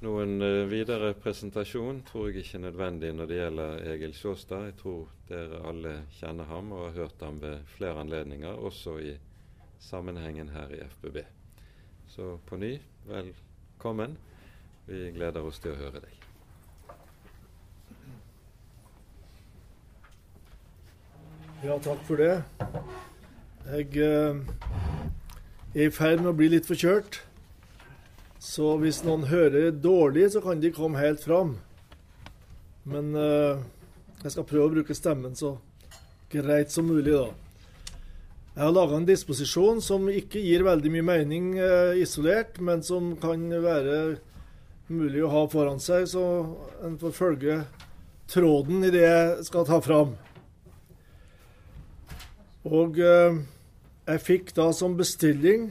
[0.00, 4.70] Noen uh, videre presentasjon tror jeg ikke er nødvendig når det gjelder Egil Sjåstad.
[4.70, 9.12] Jeg tror dere alle kjenner ham og har hørt ham ved flere anledninger, også i
[9.84, 11.20] sammenhengen her i FBB.
[12.08, 12.78] Så på ny,
[13.12, 14.16] velkommen.
[14.88, 16.16] Vi gleder oss til å høre deg.
[21.60, 22.40] Ja, takk for det.
[23.68, 24.40] Jeg eh,
[25.76, 27.20] er i ferd med å bli litt forkjørt.
[28.40, 31.58] Så hvis noen hører dårlig, så kan de komme helt fram.
[32.88, 33.60] Men uh,
[34.22, 35.58] jeg skal prøve å bruke stemmen så
[36.32, 37.28] greit som mulig, da.
[38.54, 43.12] Jeg har laga en disposisjon som ikke gir veldig mye mening uh, isolert, men som
[43.20, 43.98] kan være
[44.88, 46.24] mulig å ha foran seg, så
[46.82, 47.60] en får følge
[48.30, 50.16] tråden i det jeg skal ta fram.
[52.64, 53.36] Og uh,
[54.08, 55.70] jeg fikk da som bestilling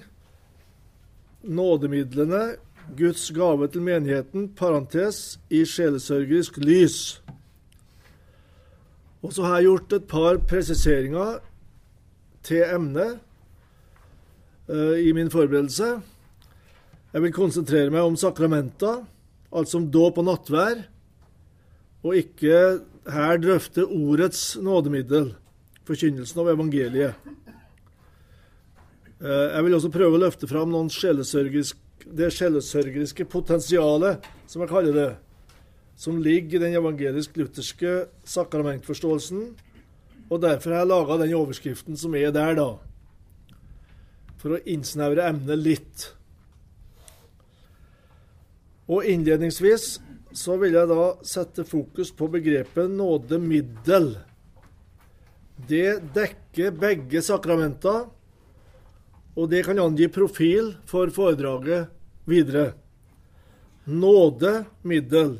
[1.43, 2.55] nådemidlene,
[2.97, 7.21] Guds gave til menigheten, parentes, i sjelesørgerisk lys.
[9.21, 11.39] Og så har jeg gjort et par presiseringer
[12.43, 13.19] til emnet
[14.69, 15.99] uh, i min forberedelse.
[17.13, 18.99] Jeg vil konsentrere meg om sakramenta,
[19.51, 20.81] altså om dåp og nattvær,
[22.05, 25.33] og ikke her drøfte ordets nådemiddel,
[25.89, 27.29] forkynnelsen av evangeliet.
[29.19, 34.95] Eh, jeg vil også prøve å løfte fram noen det sjelesørgeriske potensialet, som jeg kaller
[34.95, 35.09] det,
[35.99, 39.41] som ligger i den evangelisk-lutherske sakramentforståelsen.
[40.29, 42.69] Og derfor har jeg laga den overskriften som er der, da.
[44.39, 46.05] For å innsnevre emnet litt.
[48.87, 49.97] Og innledningsvis
[50.39, 54.13] så vil jeg da sette fokus på begrepet nådemiddel.
[55.67, 58.07] Det dekker begge sakramenter
[59.37, 61.89] og det kan angi profil for foredraget
[62.29, 62.73] videre.
[63.85, 65.37] Nåde, middel.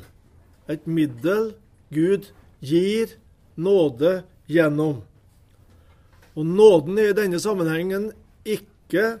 [0.70, 1.54] Et middel
[1.90, 2.30] Gud
[2.62, 3.16] gir
[3.58, 5.02] nåde gjennom.
[6.38, 8.10] Og nåden er i denne sammenhengen
[8.46, 9.18] ikke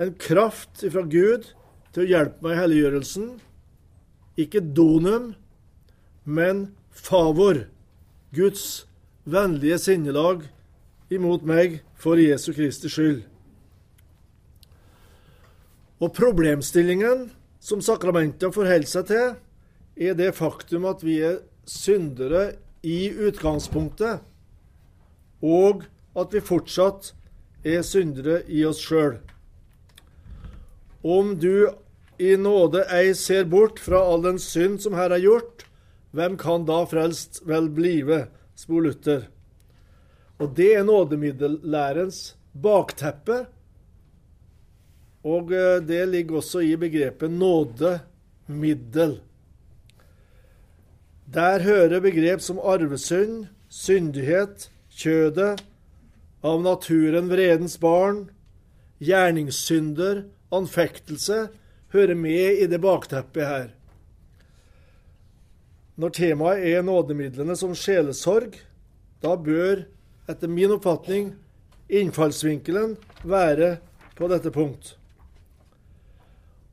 [0.00, 1.50] en kraft fra Gud
[1.94, 3.28] til å hjelpe meg i helliggjørelsen.
[4.40, 5.32] Ikke donum,
[6.24, 7.66] men favor.
[8.34, 8.84] Guds
[9.24, 10.48] vennlige sinnelag
[11.12, 13.22] imot meg for Jesu Kristi skyld.
[16.02, 17.28] Og problemstillingen
[17.62, 19.34] som sakramentet forholder seg til,
[19.94, 24.24] er det faktum at vi er syndere i utgangspunktet,
[25.44, 25.84] og
[26.18, 27.12] at vi fortsatt
[27.64, 29.16] er syndere i oss sjøl.
[31.04, 31.70] Om du
[32.18, 35.64] i nåde ei ser bort fra all den synd som her er gjort,
[36.14, 39.26] hvem kan da frelst vel blive, spor Luther.
[40.38, 43.44] Og det er nådemiddellærens bakteppe
[45.24, 49.18] og eh, det ligger også i begrepet nådemiddel.
[51.34, 55.64] Der hører begrep som arvesynd, syndighet, kjødet,
[56.44, 58.26] av naturen vredens barn,
[59.00, 61.46] gjerningssynder, anfektelse,
[61.94, 63.70] hører med i det bakteppet her.
[65.96, 68.58] Når temaet er nådemidlene som sjelesorg,
[69.24, 69.86] da bør,
[70.28, 71.32] etter min oppfatning,
[71.88, 73.78] innfallsvinkelen være
[74.18, 74.96] på dette punkt.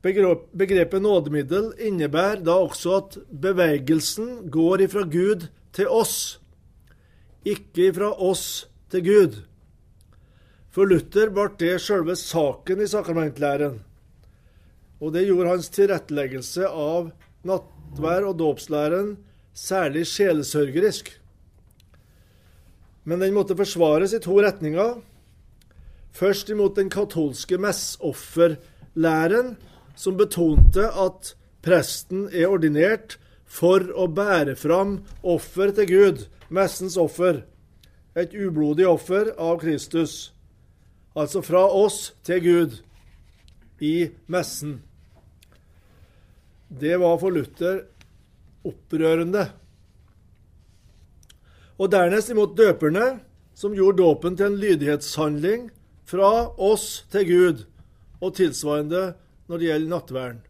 [0.02, 6.40] Begrepet nådemiddel innebærer da også at bevegelsen går ifra Gud til oss,
[7.46, 9.40] ikke ifra oss til Gud.
[10.72, 13.80] For Luther ble det selve saken i sakramentlæren.
[15.02, 17.10] Og det gjorde hans tilretteleggelse av
[17.46, 19.16] nattvær og dåpslæren
[19.54, 21.10] særlig sjelesørgerisk.
[23.04, 25.00] Men den måtte forsvares i to retninger.
[26.12, 29.56] Først imot den katolske messofferlæren,
[29.96, 37.42] som betonte at presten er ordinert for å bære fram offer til Gud, messens offer.
[38.16, 40.32] Et ublodig offer av Kristus.
[41.16, 42.78] Altså fra oss til Gud
[43.84, 44.80] i messen.
[46.68, 47.82] Det var for Luther
[48.64, 49.50] opprørende.
[51.76, 53.18] Og dernest imot døperne,
[53.54, 55.68] som gjorde dåpen til en lydighetshandling
[56.08, 57.64] fra oss til Gud,
[58.22, 59.12] og tilsvarende
[59.48, 60.40] når det gjelder nattverden.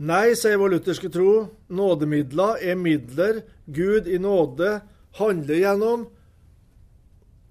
[0.00, 4.78] Nei, sier vår lutherske tro, nådemidler er midler Gud i nåde
[5.18, 6.06] handler gjennom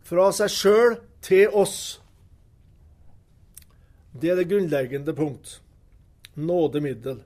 [0.09, 1.99] fra seg sjøl til oss.
[4.17, 5.59] Det er det grunnleggende punkt.
[6.33, 7.19] Nådemiddel.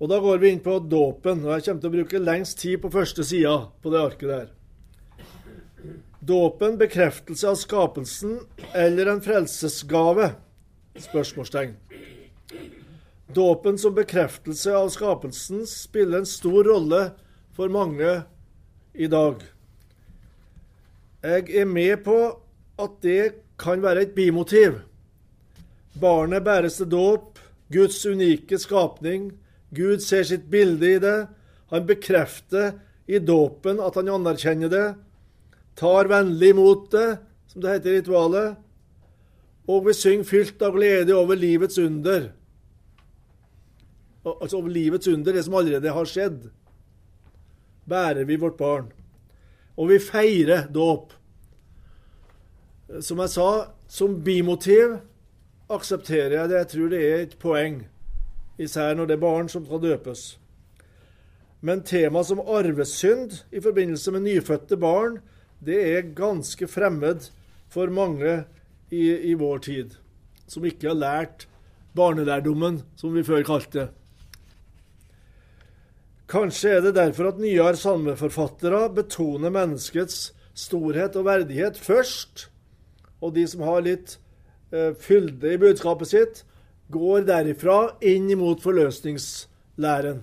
[0.00, 1.44] Og Da går vi inn på dåpen.
[1.44, 4.48] og Jeg kommer til å bruke lengst tid på første sida på det arket der.
[6.22, 8.40] Dåpen, bekreftelse av skapelsen
[8.74, 10.34] eller en frelsesgave.
[11.00, 11.76] Spørsmålstegn.
[13.32, 17.02] Dåpen som bekreftelse av skapelsen spiller en stor rolle
[17.56, 18.10] for mange
[18.92, 19.40] i dag.
[21.22, 22.18] Jeg er med på
[22.82, 23.22] at det
[23.60, 24.80] kan være et bimotiv.
[26.00, 27.38] Barnet bæres til dåp,
[27.72, 29.30] Guds unike skapning.
[29.72, 31.18] Gud ser sitt bilde i det.
[31.72, 32.74] Han bekrefter
[33.08, 34.88] i dåpen at han anerkjenner det,
[35.78, 37.16] tar vennlig imot det,
[37.48, 38.58] som det heter i ritualet,
[39.70, 42.30] og vi synger fylt av glede over livets under.
[44.24, 46.50] Altså over livets under, det som allerede har skjedd.
[47.88, 48.90] Bærer vi vårt barn.
[49.76, 51.14] Og vi feirer dåp.
[53.00, 53.48] Som jeg sa,
[53.88, 54.98] som bimotiv
[55.72, 56.58] aksepterer jeg det.
[56.58, 57.82] Jeg tror det er et poeng,
[58.58, 60.24] især når det er barn som skal døpes.
[61.62, 65.20] Men tema som arvesynd i forbindelse med nyfødte barn,
[65.62, 67.30] det er ganske fremmed
[67.70, 68.42] for mange
[68.92, 69.96] i, i vår tid,
[70.46, 71.46] som ikke har lært
[71.96, 73.88] barnelærdommen, som vi før kalte det.
[76.32, 82.46] Kanskje er det derfor at nyere salmeforfattere betoner menneskets storhet og verdighet først,
[83.20, 84.16] og de som har litt
[84.72, 86.42] eh, fylde i budskapet sitt,
[86.92, 90.22] går derifra inn mot forløsningslæren.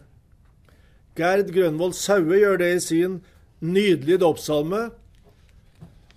[1.18, 3.19] Gerd Grønvold Saue gjør det i sin
[3.62, 4.81] nydelige dåpssalme.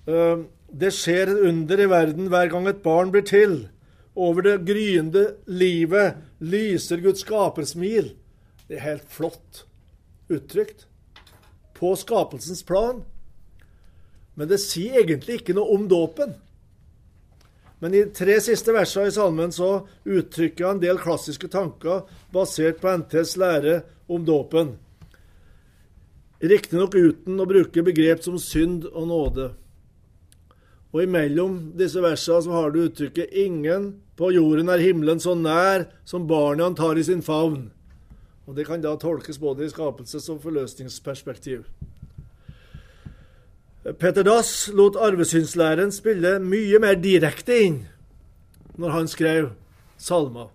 [0.08, 3.66] Eh, det skjer et under i verden hver gang et barn blir til.
[4.16, 8.12] Over det gryende livet lyser Guds skapersmil.
[8.68, 9.64] Det er helt flott
[10.32, 10.86] uttrykt.
[11.76, 13.02] På skapelsens plan.
[14.34, 16.36] Men det sier egentlig ikke noe om dåpen.
[17.82, 22.78] Men i tre siste versene i salmen så uttrykker han en del klassiske tanker basert
[22.80, 24.76] på NTs lære om dåpen.
[26.42, 29.48] Riktignok uten å bruke begrep som synd og nåde.
[30.92, 35.86] Og imellom disse versene så har du uttrykket 'Ingen på jorden er himmelen så nær
[36.04, 37.70] som barnet han tar i sin favn'.
[38.46, 41.64] Og Det kan da tolkes både i skapelses- og forløsningsperspektiv.
[43.98, 47.86] Peter Dass lot arvesynslæren spille mye mer direkte inn
[48.78, 49.50] når han skrev
[49.98, 50.50] salmer.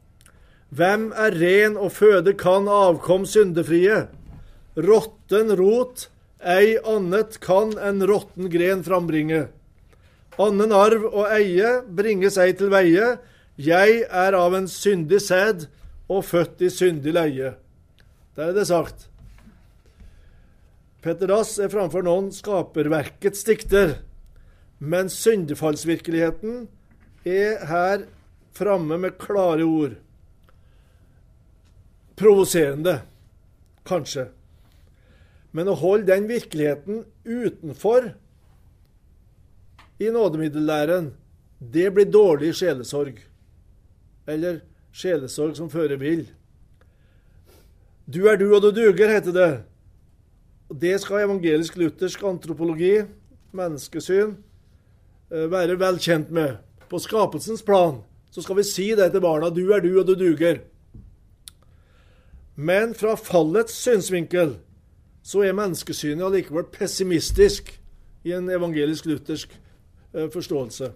[0.69, 4.07] Hvem er ren og føde kan avkom syndefrie?
[4.77, 6.09] Råtten rot,
[6.39, 9.47] ei annet kan en råtten gren frambringe.
[10.37, 13.15] Annen arv og eie bringes ei til veie.
[13.57, 15.65] Jeg er av en syndig sæd
[16.13, 17.55] og født i syndig leie.
[18.37, 19.07] Der er det sagt.
[21.01, 23.95] Petter Dass er framfor noen skaperverkets dikter,
[24.77, 26.67] men syndefallsvirkeligheten
[27.25, 28.05] er her
[28.57, 29.97] framme med klare ord.
[32.17, 32.99] Provoserende,
[33.89, 34.27] kanskje.
[35.53, 38.11] Men å holde den virkeligheten utenfor
[39.99, 41.13] i nådemiddellæren,
[41.59, 43.17] det blir dårlig sjelesorg.
[44.27, 44.59] Eller
[44.93, 46.27] sjelesorg som fører vill.
[48.05, 49.51] Du er du, og du duger, heter det.
[50.81, 53.01] Det skal evangelisk-luthersk antropologi,
[53.51, 54.35] menneskesyn,
[55.31, 56.57] eh, være vel kjent med.
[56.89, 59.49] På skapelsens plan så skal vi si det til barna.
[59.49, 60.59] Du er du, og du duger.
[62.55, 64.57] Men fra fallets synsvinkel
[65.23, 67.79] så er menneskesynet allikevel pessimistisk
[68.23, 69.66] i en evangelisk-luthersk Eh,
[70.13, 70.91] forståelse.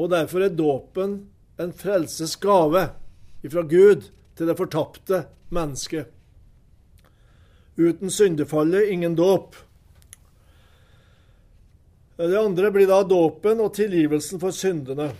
[0.00, 1.16] Og derfor er dåpen
[1.60, 2.86] en frelses gave
[3.44, 6.08] ifra Gud til det fortapte mennesket.
[7.76, 9.56] Uten syndefallet ingen dåp.
[12.16, 15.10] Det andre blir da dåpen og tilgivelsen for syndene.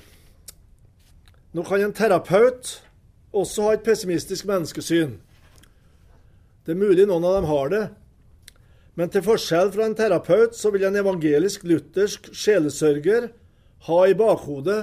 [1.56, 2.76] Nå kan en terapeut
[3.32, 5.16] også ha et pessimistisk menneskesyn.
[6.64, 7.85] Det er mulig noen av dem har det,
[8.99, 13.30] men til forskjell fra en terapeut så vil en evangelisk-luthersk sjelesørger
[13.87, 14.80] ha i bakhodet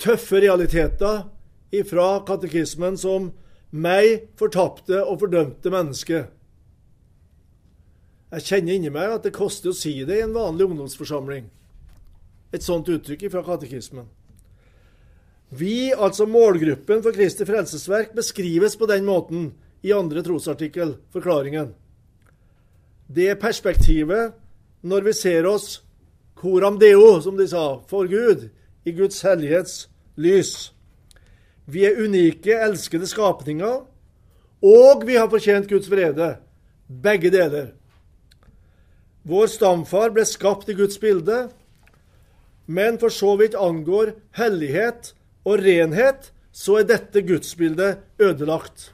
[0.00, 1.26] tøffe realiteter
[1.74, 3.32] ifra katekismen som
[3.70, 6.26] 'meg, fortapte og fordømte menneske'.
[8.32, 11.50] Jeg kjenner inni meg at det koster å si det i en vanlig ungdomsforsamling.
[12.52, 14.08] Et sånt uttrykk fra katekismen.
[15.50, 21.74] Vi, altså målgruppen for Kristi frelsesverk, beskrives på den måten i andre trosartikkel, forklaringen
[23.08, 24.36] det perspektivet
[24.82, 25.80] når vi ser oss
[26.38, 28.48] coram deo, som de sa, for Gud,
[28.84, 30.72] i Guds hellighets lys.
[31.66, 33.82] Vi er unike, elskede skapninger,
[34.62, 36.36] og vi har fortjent Guds vrede.
[36.88, 37.72] Begge deler.
[39.28, 41.48] Vår stamfar ble skapt i Guds bilde,
[42.66, 45.12] men for så vidt angår hellighet
[45.44, 48.92] og renhet, så er dette gudsbildet ødelagt.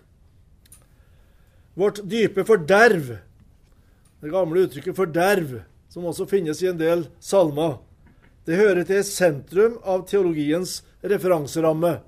[1.74, 3.16] Vårt dype forderv
[4.24, 7.76] det gamle uttrykket 'forderv', som også finnes i en del salmer.
[8.46, 12.00] Det hører til sentrum av teologiens referanseramme.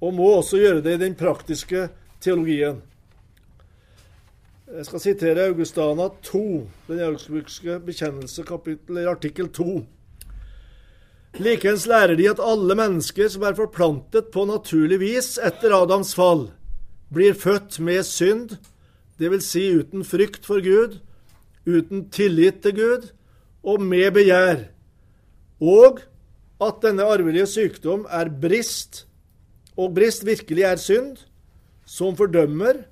[0.00, 1.88] og må også gjøre det i den praktiske
[2.20, 2.82] teologien.
[4.68, 9.86] Jeg skal sitere Augustana 2, den augsburgske bekjennelse, kapittel, artikkel 2.
[11.38, 16.50] Likeens lærer de at alle mennesker som er forplantet på naturlig vis etter Adams fall,
[17.08, 18.58] blir født med synd,
[19.18, 19.48] dvs.
[19.48, 21.00] Si uten frykt for Gud,
[21.66, 23.08] uten tillit til Gud
[23.66, 24.68] og med begjær,
[25.60, 26.00] og
[26.62, 29.04] at denne arvelige sykdom er brist,
[29.76, 31.16] og brist virkelig er synd,
[31.86, 32.84] som fordømmer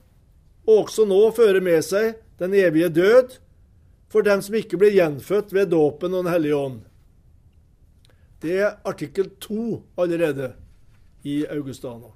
[0.66, 3.38] og også nå fører med seg den evige død
[4.12, 6.80] for dem som ikke blir gjenfødt ved dåpen og Den hellige ånd.
[8.42, 10.52] Det er artikkel to allerede
[11.24, 12.12] i Augustana.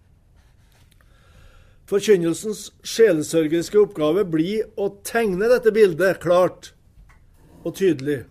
[1.89, 6.75] Forkynnelsens sjelesørgeriske oppgave blir å tegne dette bildet klart
[7.65, 8.27] og tydelig.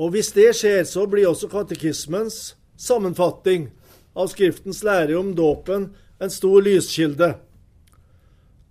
[0.00, 3.68] Og hvis det skjer, så blir også katekismens sammenfatting
[4.16, 7.34] av Skriftens lære om dåpen en stor lyskilde.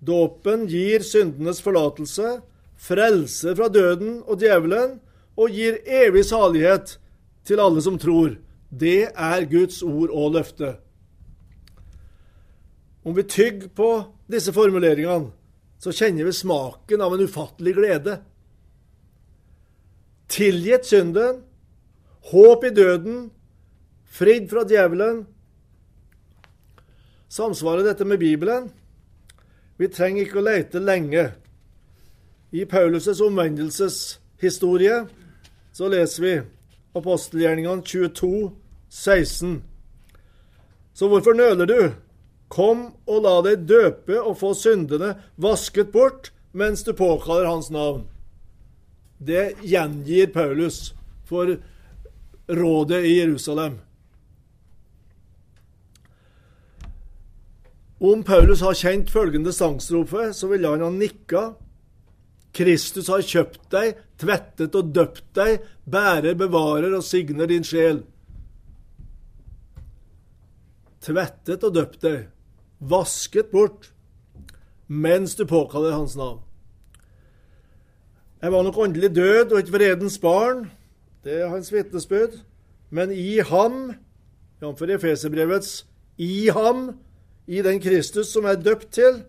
[0.05, 2.39] Dåpen gir syndenes forlatelse,
[2.77, 4.99] frelse fra døden og djevelen,
[5.37, 6.97] og gir evig salighet
[7.45, 8.37] til alle som tror.
[8.69, 10.75] Det er Guds ord og løfte.
[13.05, 13.89] Om vi tygger på
[14.27, 15.29] disse formuleringene,
[15.77, 18.15] så kjenner vi smaken av en ufattelig glede.
[20.31, 21.43] Tilgitt synden,
[22.31, 23.27] håp i døden,
[24.09, 25.19] fridd fra djevelen.
[27.29, 28.71] Samsvarer dette med Bibelen?
[29.77, 31.27] Vi trenger ikke å lete lenge.
[32.55, 35.03] I Paulus' omvendelseshistorie
[35.75, 36.33] så leser vi
[36.97, 38.49] apostelgjerningene 22,
[38.89, 39.59] 16.
[40.95, 41.79] Så hvorfor nøler du?
[42.47, 48.05] Kom og la deg døpe og få syndene vasket bort mens du påkaller hans navn.
[49.17, 50.93] Det gjengir Paulus
[51.25, 51.57] for
[52.47, 53.79] rådet i Jerusalem.
[57.99, 61.53] Om Paulus har kjent følgende sangstrofe, så ville han ha nikka.
[62.55, 68.03] Kristus har kjøpt deg, tvettet og døpt deg, bærer, bevarer og signer din sjel.
[71.03, 72.27] Tvettet og døpt deg,
[72.89, 73.91] vasket bort,
[74.87, 76.41] mens du påkaller hans navn.
[78.41, 80.67] Jeg var nok åndelig død og et vredens barn,
[81.23, 82.35] det er hans vitnesbyrd,
[82.89, 83.95] men i ham,
[84.61, 84.81] jf.
[84.81, 85.85] Efeserbrevets
[86.17, 86.91] i ham,
[87.47, 89.23] i den Kristus som er døpt til,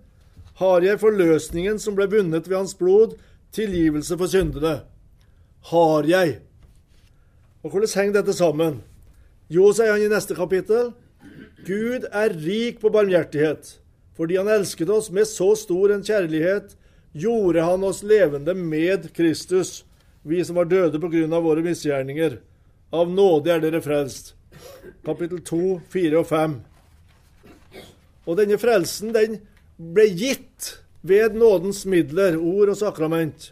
[0.56, 3.16] har jeg forløsningen som ble vunnet ved hans blod,
[3.52, 4.80] tilgivelse for syndene.
[5.70, 6.38] Har jeg.
[7.62, 8.82] Og hvordan henger dette sammen?
[9.50, 10.92] Jo, sier han i neste kapittel,
[11.66, 13.76] Gud er rik på barmhjertighet.
[14.16, 16.76] Fordi han elsket oss med så stor en kjærlighet,
[17.12, 19.82] gjorde han oss levende med Kristus,
[20.22, 22.38] vi som var døde på grunn av våre misgjerninger.
[22.94, 24.34] Av nåde er dere frelst.
[25.04, 26.56] Kapittel 2, 4 og 5.
[28.26, 29.40] Og denne frelsen den
[29.76, 30.72] ble gitt
[31.06, 33.50] ved nådens midler, ord og sakrament.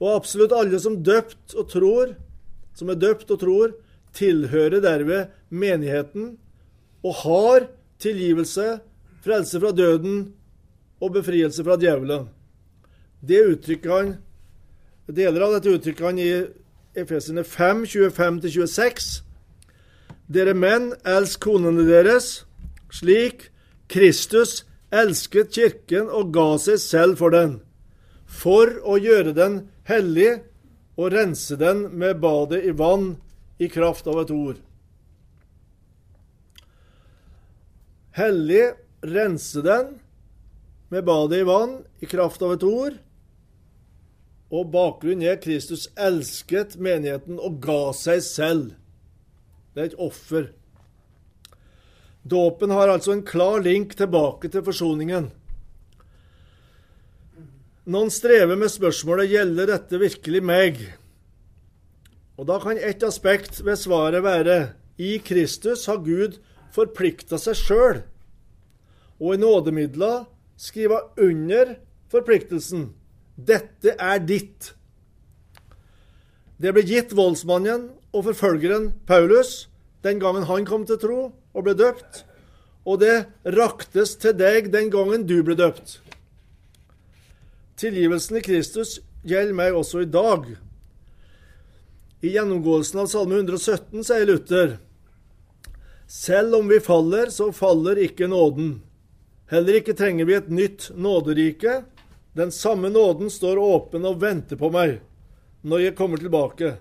[0.00, 2.14] Og absolutt alle som døpt og tror,
[2.76, 3.74] som er døpt og tror,
[4.14, 6.34] tilhører derved menigheten
[7.04, 7.68] og har
[8.02, 8.78] tilgivelse,
[9.24, 10.32] frelse fra døden
[11.00, 12.28] og befrielse fra djevelen.
[13.20, 14.14] Det uttrykker han,
[15.04, 16.30] Deler av dette uttrykker han i
[16.96, 19.08] Efesene 5, 25-26.
[20.32, 22.46] Dere menn, elsk konene deres,
[22.88, 23.50] slik
[23.92, 24.62] Kristus
[24.94, 27.58] elsket kirken og ga seg selv for den,
[28.24, 30.38] for å gjøre den hellig
[30.96, 33.18] og rense den med badet i vann
[33.60, 34.63] i kraft av et ord.
[38.14, 39.96] Hellig, rense den
[40.88, 42.98] med badet i vann i kraft av et ord.
[44.54, 48.68] Og bakgrunnen er Kristus elsket menigheten og ga seg selv.
[49.74, 50.52] Det er et offer.
[52.22, 55.26] Dåpen har altså en klar link tilbake til forsoningen.
[57.84, 60.78] Noen strever med spørsmålet gjelder dette virkelig meg.
[62.38, 66.38] Og Da kan ett aspekt ved svaret være i Kristus har Gud
[66.74, 68.00] forplikta seg sjøl,
[69.22, 70.24] og i nådemidler
[70.60, 71.76] skriva under
[72.12, 72.88] forpliktelsen.
[73.34, 74.72] Dette er ditt.
[76.58, 79.64] Det ble gitt voldsmannen og forfølgeren Paulus
[80.04, 82.22] den gangen han kom til tro og ble døpt,
[82.84, 83.24] og det
[83.56, 85.98] raktes til deg den gangen du ble døpt.
[87.80, 90.46] Tilgivelsen i Kristus gjelder meg også i dag.
[92.24, 94.76] I gjennomgåelsen av Salme 117 sier Luther
[96.14, 98.76] selv om vi faller, så faller ikke nåden.
[99.50, 101.82] Heller ikke trenger vi et nytt nåderike.
[102.38, 105.00] Den samme nåden står åpen og venter på meg
[105.64, 106.76] når jeg kommer tilbake.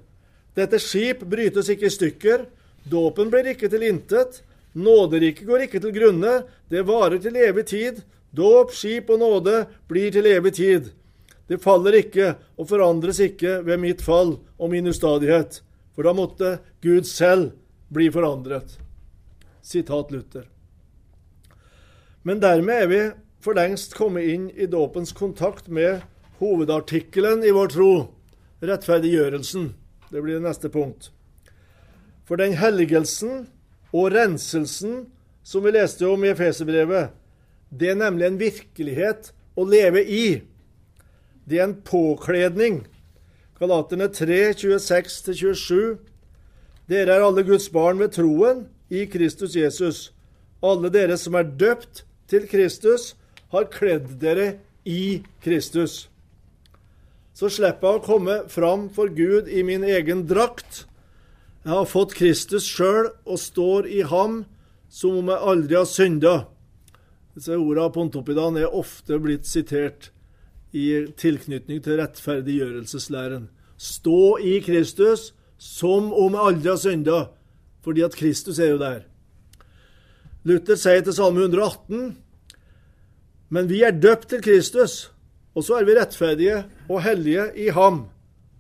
[0.53, 2.45] Dette skip brytes ikke i stykker,
[2.83, 6.31] dåpen blir ikke til intet, Nåderiket går ikke til grunne,
[6.69, 8.01] det varer til evig tid.
[8.33, 10.89] Dåp, skip og nåde blir til evig tid.
[11.45, 15.61] Det faller ikke og forandres ikke ved mitt fall og min ustadighet,
[15.93, 17.51] for da måtte Gud selv
[17.93, 18.79] bli forandret.
[19.63, 20.49] Sitat Luther.
[22.23, 23.01] Men dermed er vi
[23.43, 26.03] for lengst kommet inn i dåpens kontakt med
[26.39, 27.91] hovedartikkelen i vår tro,
[28.63, 29.73] rettferdiggjørelsen.
[30.11, 31.09] Det blir det neste punkt.
[32.23, 33.47] For den helligelsen
[33.91, 35.05] og renselsen
[35.43, 37.11] som vi leste om i Efeserbrevet,
[37.71, 40.41] det er nemlig en virkelighet å leve i.
[41.43, 42.83] Det er en påkledning.
[43.59, 45.97] Galaterne 3, 26-27.
[46.87, 50.11] Dere er alle Guds barn ved troen i Kristus Jesus.
[50.63, 53.13] Alle dere som er døpt til Kristus,
[53.53, 56.07] har kledd dere i Kristus.
[57.33, 60.85] Så slipper jeg å komme fram for Gud i min egen drakt.
[61.65, 64.43] Jeg har fått Kristus sjøl og står i ham
[64.93, 66.33] som om jeg aldri har synda.
[67.33, 70.11] Disse ordene av Pontopidan er ofte blitt sitert
[70.73, 70.85] i
[71.17, 73.47] tilknytning til rettferdiggjørelseslæren.
[73.77, 77.17] Stå i Kristus som om jeg aldri har synda,
[77.83, 79.03] fordi at Kristus er jo der.
[80.43, 82.17] Luther sier til Salme 118.:
[83.49, 85.11] Men vi er døpt til Kristus,
[85.55, 88.07] og så er vi rettferdige og hellige i ham.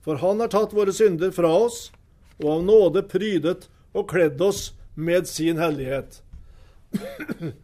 [0.03, 1.91] For han har tatt våre synder fra oss,
[2.43, 6.21] og av nåde prydet og kledd oss med sin hellighet.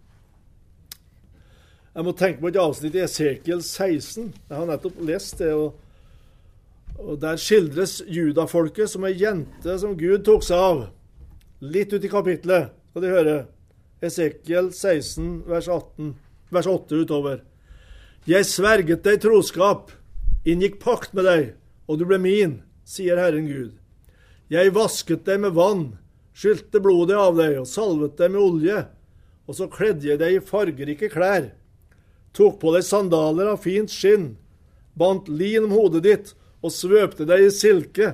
[1.99, 4.29] Jeg må tenke på et avsnitt i Esekiel 16.
[4.47, 5.53] Jeg har nettopp lest det.
[5.53, 5.75] og,
[7.19, 10.85] Der skildres judafolket som ei jente som Gud tok seg av.
[11.59, 13.37] Litt ut i kapitlet skal de høre.
[14.03, 16.13] Esekiel 16, vers, 18,
[16.55, 17.43] vers 8 utover.
[18.29, 19.91] Jeg sverget deg troskap,
[20.47, 21.45] inngikk pakt med deg,
[21.89, 23.75] og du ble min, sier Herren Gud.
[24.49, 25.85] Jeg vasket deg med vann,
[26.33, 28.83] skylte blodet av deg og salvet deg med olje,
[29.49, 31.51] og så kledde jeg deg i fargerike klær
[32.35, 34.33] tok på deg sandaler av fint skinn,
[34.97, 38.13] bandt lin om hodet ditt og svøpte deg i silke.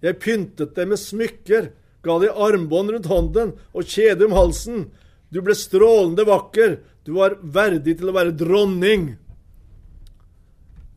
[0.00, 1.70] Jeg pyntet deg med smykker,
[2.04, 4.86] ga deg armbånd rundt hånden og kjede om halsen.
[5.30, 9.12] Du ble strålende vakker, du var verdig til å være dronning.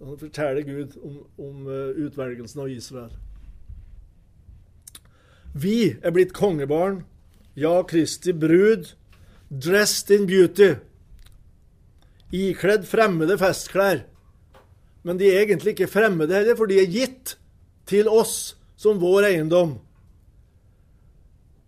[0.03, 3.13] Han forteller Gud om, om eh, utvelgelsen av Israel.
[5.53, 7.03] Vi er blitt kongebarn,
[7.55, 8.95] ja, Kristi brud,
[9.47, 10.73] dressed in beauty
[12.33, 14.03] ikledd fremmede festklær.
[15.03, 17.35] Men de er egentlig ikke fremmede heller, for de er gitt
[17.89, 19.77] til oss som vår eiendom.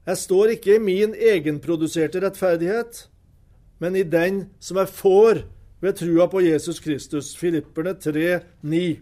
[0.05, 3.07] Jeg står ikke i min egenproduserte rettferdighet,
[3.81, 5.39] men i den som jeg får
[5.81, 7.31] ved trua på Jesus Kristus.
[7.37, 8.99] Filipperne 3, 9.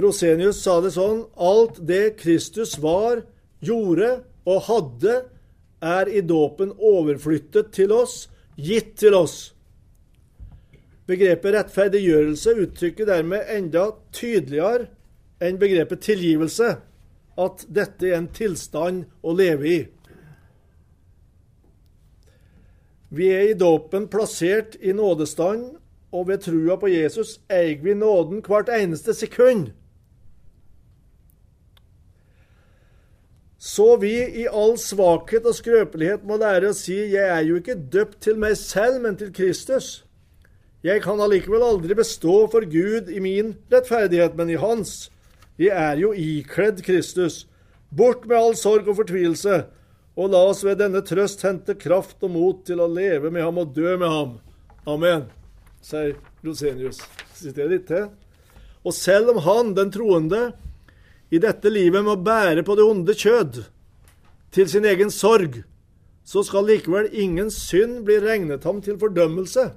[0.00, 3.20] Rosenius sa det sånn Alt det Kristus var,
[3.60, 5.18] gjorde og hadde,
[5.82, 9.52] er i dåpen overflyttet til oss, gitt til oss.
[11.10, 14.86] Begrepet rettferdiggjørelse uttrykker dermed enda tydeligere
[15.42, 16.76] enn begrepet tilgivelse
[17.40, 19.80] at dette er en tilstand å leve i.
[23.12, 25.76] Vi er i dåpen plassert i nådestand,
[26.12, 29.70] og ved trua på Jesus eier vi nåden hvert eneste sekund.
[33.62, 37.78] Så vi i all svakhet og skrøpelighet må lære å si 'Jeg er jo ikke
[37.92, 40.02] døpt til meg selv, men til Kristus'.
[40.82, 45.10] Jeg kan allikevel aldri bestå for Gud i min rettferdighet, men i hans.
[45.60, 47.46] Jeg er jo ikledd Kristus.
[47.92, 49.64] Bort med all sorg og fortvilelse,
[50.16, 53.60] og la oss ved denne trøst hente kraft og mot til å leve med ham
[53.60, 54.32] og dø med ham.
[54.88, 55.26] Amen,
[55.84, 57.02] sier Rosenius.
[57.36, 58.08] Siterer litt til.
[58.82, 60.52] Og selv om han, den troende,
[61.32, 63.62] i dette livet må bære på det onde kjød
[64.52, 65.62] til sin egen sorg,
[66.24, 69.68] så skal likevel ingen synd bli regnet ham til fordømmelse.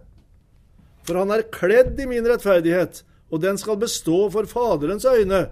[1.05, 5.45] For han er kledd i min rettferdighet, og den skal bestå for Faderens øyne.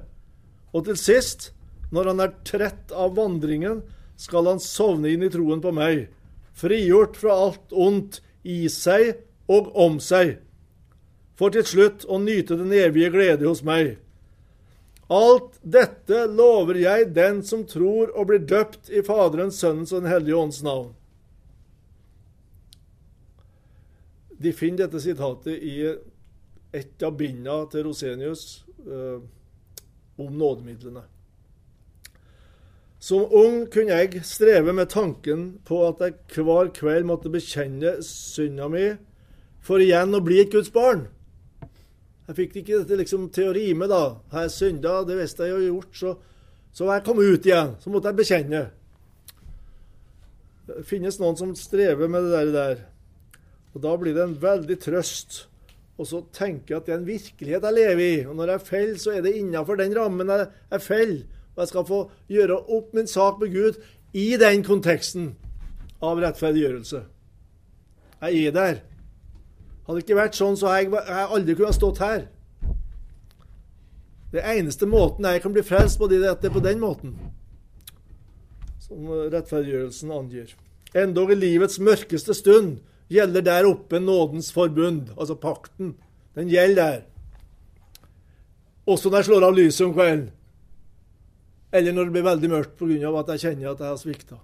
[0.73, 1.51] Og til sist,
[1.93, 3.83] når han er trett av vandringen,
[4.17, 6.07] skal han sovne inn i troen på meg,
[6.57, 9.15] frigjort fra alt ondt i seg
[9.51, 10.37] og om seg,
[11.37, 13.97] for til slutt å nyte den evige glede hos meg.
[15.13, 20.13] Alt dette lover jeg den som tror og blir døpt i Faderens, Sønnens og Den
[20.13, 20.93] hellige ånds navn.
[24.43, 25.75] De finner dette sitatet i
[26.73, 29.19] et av bindene til Rosenius eh,
[30.17, 31.03] om nådemidlene.
[33.03, 38.69] Som ung kunne jeg streve med tanken på at jeg hver kveld måtte bekjenne synda
[38.71, 38.85] mi
[39.63, 41.07] for igjen å bli et Guds barn.
[42.29, 44.15] Jeg fikk ikke dette liksom til å rime, da.
[44.31, 46.13] Har jeg synda, det visste jeg jo gjort, så,
[46.71, 47.73] så jeg kommet ut igjen.
[47.83, 48.61] Så måtte jeg bekjenne.
[50.69, 52.85] Det finnes noen som strever med det der.
[53.75, 55.43] Og Da blir det en veldig trøst
[55.97, 58.25] og så tenker jeg at det er en virkelighet jeg lever i.
[58.25, 61.25] Og når jeg faller, så er det innenfor den rammen jeg, jeg faller.
[61.53, 61.99] Og jeg skal få
[62.33, 63.77] gjøre opp min sak med Gud
[64.13, 65.35] i den konteksten
[66.01, 67.03] av rettferdiggjørelse.
[68.23, 68.81] Jeg er der.
[69.85, 72.25] Hadde det ikke vært sånn, så hadde jeg, jeg aldri ha stått her.
[74.33, 76.81] Det eneste måten jeg kan bli frelst på, det er at det er på den
[76.81, 77.13] måten.
[78.81, 80.55] Som rettferdiggjørelsen angir.
[80.97, 82.79] Endog i livets mørkeste stund
[83.11, 85.95] gjelder der oppe nådens forbund, altså pakten.
[86.35, 87.01] Den gjelder der.
[88.85, 90.31] Også når jeg slår av lyset om kvelden.
[91.73, 93.19] Eller når det blir veldig mørkt pga.
[93.19, 94.37] at jeg kjenner at jeg har svikta.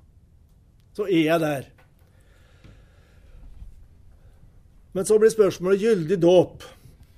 [0.93, 1.65] Så er jeg der.
[4.93, 6.63] Men så blir spørsmålet gyldig dåp.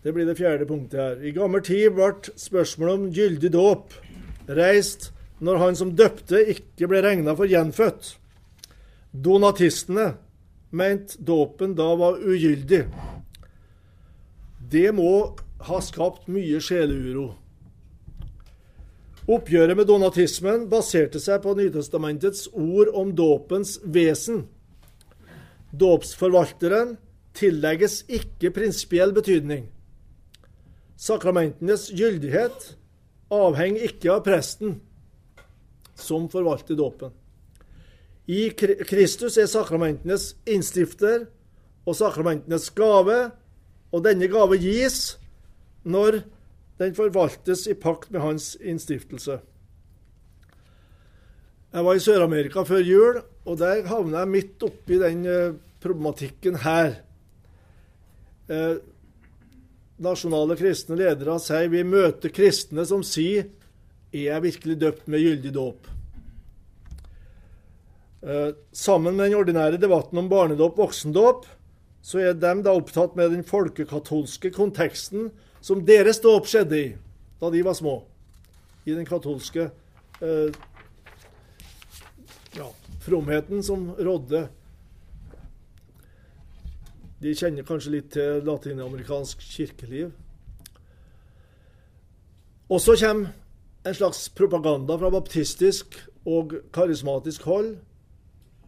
[0.04, 1.22] Det blir det fjerde punktet her.
[1.24, 3.94] I gammel tid ble spørsmålet om gyldig dåp
[4.48, 8.16] reist når han som døpte, ikke ble regna for gjenfødt.
[9.12, 10.12] Donatistene
[10.72, 12.86] mente dåpen da var ugyldig.
[14.72, 15.36] Det må
[15.68, 17.32] ha skapt mye sjeleuro.
[19.32, 24.46] Oppgjøret med donatismen baserte seg på Nytestamentets ord om dåpens vesen.
[25.72, 26.96] Dåpsforvalteren
[27.38, 29.68] tillegges ikke prinsipiell betydning.
[31.00, 32.74] Sakramentenes gyldighet
[33.32, 34.80] avhenger ikke av presten
[35.96, 37.14] som forvalter dåpen.
[38.32, 38.52] I
[38.88, 41.26] Kristus er sakramentenes innstifter
[41.84, 43.18] og sakramentenes gave,
[43.92, 45.18] og denne gave gis
[45.84, 46.22] når
[46.80, 49.42] den forvaltes i pakt med hans innstiftelse.
[51.72, 56.60] Jeg var i Sør-Amerika før jul, og der havna jeg midt oppi den eh, problematikken
[56.64, 56.98] her.
[58.52, 58.76] Eh,
[60.02, 63.48] nasjonale kristne ledere sier vi møter kristne som sier
[64.12, 65.88] er jeg virkelig døpt med gyldig dåp.
[68.22, 71.48] Eh, sammen med den ordinære debatten om barnedåp og voksendåp,
[72.06, 75.32] så er de da opptatt med den folkekatolske konteksten
[75.62, 76.92] som deres dåp skjedde i
[77.42, 77.96] da de var små.
[78.86, 79.72] I den katolske
[80.22, 80.54] eh,
[82.58, 82.70] ja,
[83.02, 84.46] fromheten som rådde.
[87.22, 90.14] De kjenner kanskje litt til latinamerikansk kirkeliv.
[92.70, 93.34] Og så kommer
[93.82, 95.98] en slags propaganda fra baptistisk
[96.30, 97.80] og karismatisk hold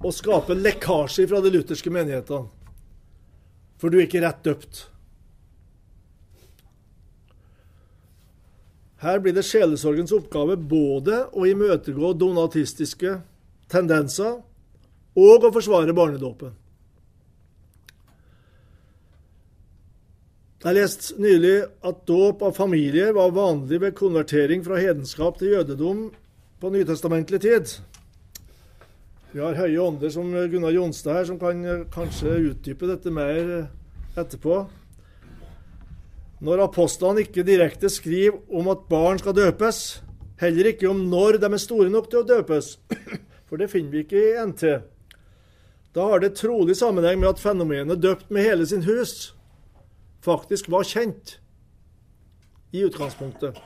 [0.04, 2.50] å skape lekkasje fra de lutherske menighetene.
[3.80, 4.88] For du er ikke rett døpt.
[9.04, 13.18] Her blir det sjelesorgens oppgave både å imøtegå donatistiske
[13.72, 14.38] tendenser
[15.20, 16.54] og å forsvare barnedåpen.
[20.64, 26.06] Jeg leste nylig at dåp av familier var vanlig ved konvertering fra hedenskap til jødedom
[26.64, 27.74] på nytestamentlig tid.
[29.34, 33.40] Vi har høye ånder som Gunnar Jonstad her, som kan eh, kanskje utdype dette mer
[33.42, 33.72] eh,
[34.22, 34.60] etterpå.
[36.44, 39.80] Når apostlene ikke direkte skriver om at barn skal døpes,
[40.38, 42.76] heller ikke om når de er store nok til å døpes,
[43.50, 44.68] for det finner vi ikke i NT,
[45.98, 49.34] da har det trolig sammenheng med at fenomenet 'døpt med hele sin hus'
[50.26, 51.40] faktisk var kjent
[52.74, 53.58] i utgangspunktet.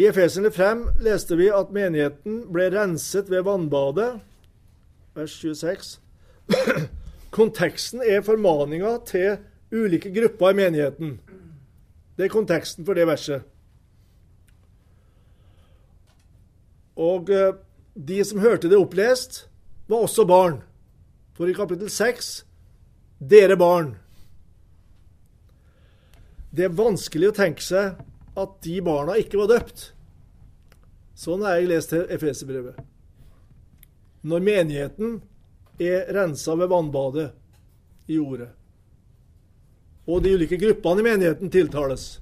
[0.00, 4.22] I Efeserne 5 leste vi at menigheten ble renset ved vannbadet.
[5.12, 5.98] Vers 26.
[7.36, 9.36] Konteksten er formaninga til
[9.68, 11.18] ulike grupper i menigheten.
[12.16, 13.44] Det er konteksten for det verset.
[16.96, 17.52] Og eh,
[17.92, 19.50] de som hørte det opplest,
[19.84, 20.62] var også barn.
[21.36, 22.38] For i kapittel 6
[23.20, 23.98] dere barn.
[26.56, 28.00] Det er vanskelig å tenke seg
[28.38, 29.90] at de barna ikke var døpt.
[31.18, 32.78] Sånn har jeg lest Efeserbrevet.
[34.22, 35.20] Når menigheten
[35.80, 37.30] er rensa ved vannbadet
[38.10, 38.50] i ordet,
[40.10, 42.18] og de ulike gruppene i menigheten tiltales,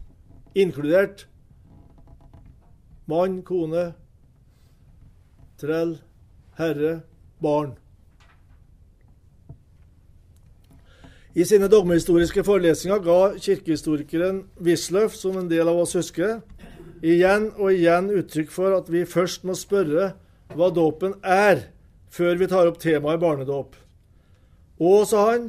[0.59, 1.27] inkludert
[3.09, 3.92] mann, kone,
[5.59, 5.97] trell,
[6.59, 6.99] herre,
[7.40, 7.77] barn.
[11.38, 16.40] I sine dogmehistoriske forelesninger ga kirkehistorikeren Wisløff, som en del av oss husker,
[16.98, 20.09] igjen og igjen uttrykk for at vi først må spørre
[20.59, 21.68] hva dåpen er,
[22.11, 23.77] før vi tar opp temaet barnedåp.
[24.83, 25.44] Og, sa han,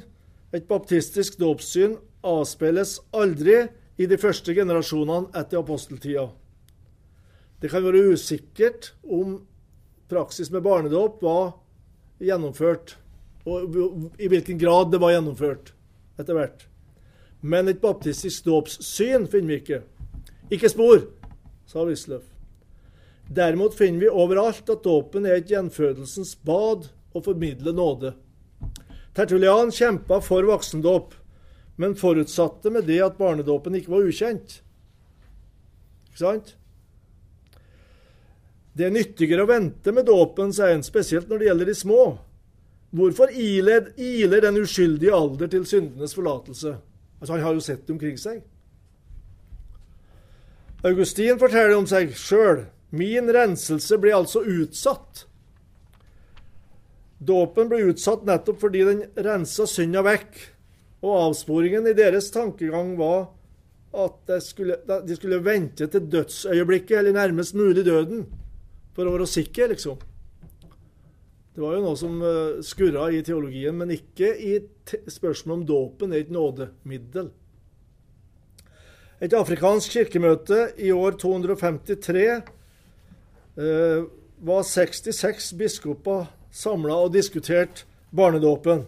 [0.53, 3.57] et baptistisk dåpssyn avspeiles aldri
[3.97, 6.27] i de første generasjonene etter aposteltida.
[7.57, 9.39] Det kan være usikkert om
[10.11, 11.49] praksis med barnedåp var
[12.21, 12.93] gjennomført,
[13.49, 15.73] og i hvilken grad det var gjennomført
[16.19, 16.65] etter hvert.
[17.41, 19.81] Men et baptistisk dåpssyn finner vi ikke.
[20.51, 21.05] Ikke spor,
[21.69, 22.25] sa Wisløff.
[23.29, 28.15] Derimot finner vi overalt at dåpen er et gjenfødelsens bad og formidler nåde.
[29.13, 31.13] Tertulian kjempa for voksendåp,
[31.79, 34.59] men forutsatte med det at barnedåpen ikke var ukjent.
[36.09, 36.55] Ikke sant?
[38.73, 42.03] Det er nyttigere å vente med dåpen, sier han, spesielt når det gjelder de små.
[42.91, 46.77] Hvorfor iler, iler den uskyldige alder til syndenes forlatelse?
[47.21, 48.41] Altså, Han har jo sett det omkring seg.
[50.83, 52.65] Augustin forteller om seg sjøl.
[52.95, 55.25] Min renselse ble altså utsatt.
[57.19, 60.39] Dåpen ble utsatt nettopp fordi den rensa synda vekk.
[61.03, 63.27] Og avsporingen i deres tankegang var
[63.95, 68.25] at de skulle, de skulle vente til dødsøyeblikket, eller nærmest mulig døden,
[68.93, 69.97] for å være sikre, liksom.
[71.59, 74.53] Det var jo noe som eh, skurra i teologien, men ikke i
[75.11, 77.33] spørsmålet om dåpen er et nådemiddel.
[79.19, 84.07] Et afrikansk kirkemøte i år 253 eh,
[84.39, 87.83] var 66 biskoper samla og diskutert
[88.15, 88.87] barnedåpen.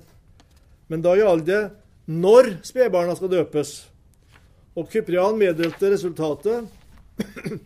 [0.88, 1.62] Men da gjaldt det
[2.08, 3.78] når spedbarna skal døpes.
[4.80, 6.72] Og Kyprian meddelte resultatet.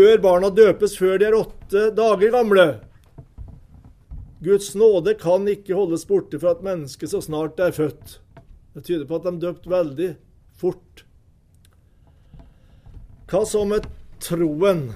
[0.00, 2.70] Bør barna døpes før de er åtte dager gamle?
[4.40, 8.16] Guds nåde kan ikke holdes borte fra et menneske så snart det er født.
[8.74, 10.10] Det tyder på at de døpte veldig
[10.56, 11.04] fort.
[13.30, 13.84] Hva så med
[14.22, 14.88] troen?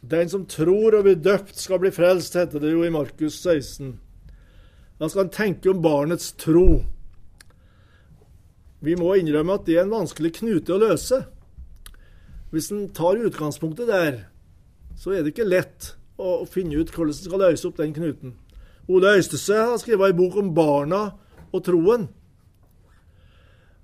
[0.00, 3.96] Den som tror og blir døpt, skal bli frelst, heter det jo i Markus 16.
[4.98, 6.84] Da skal en tenke om barnets tro.
[8.80, 11.24] Vi må innrømme at det er en vanskelig knute å løse.
[12.54, 14.20] Hvis en tar utgangspunktet der,
[14.96, 18.38] så er det ikke lett å finne ut hvordan en skal løse opp den knuten.
[18.88, 21.02] Ole Øystese har skrevet en bok om barna
[21.52, 22.08] og troen.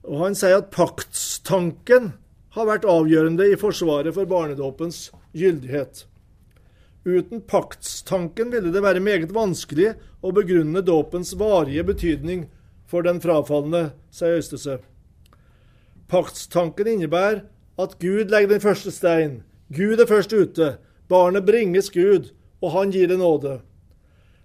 [0.04, 2.12] Og Han sier at paktstanken
[2.56, 6.06] har vært avgjørende i forsvaret for barnedåpens gyldighet.
[7.04, 9.92] Uten paktstanken ville det være meget vanskelig
[10.24, 12.46] å begrunne dåpens varige betydning
[12.88, 14.78] for den frafalne, sier Øystese.
[16.08, 17.44] Paktstanken innebærer
[17.80, 19.42] at Gud legger den første stein.
[19.68, 20.76] Gud er først ute.
[21.08, 22.30] Barnet bringes Gud,
[22.62, 23.58] og han gir det nåde.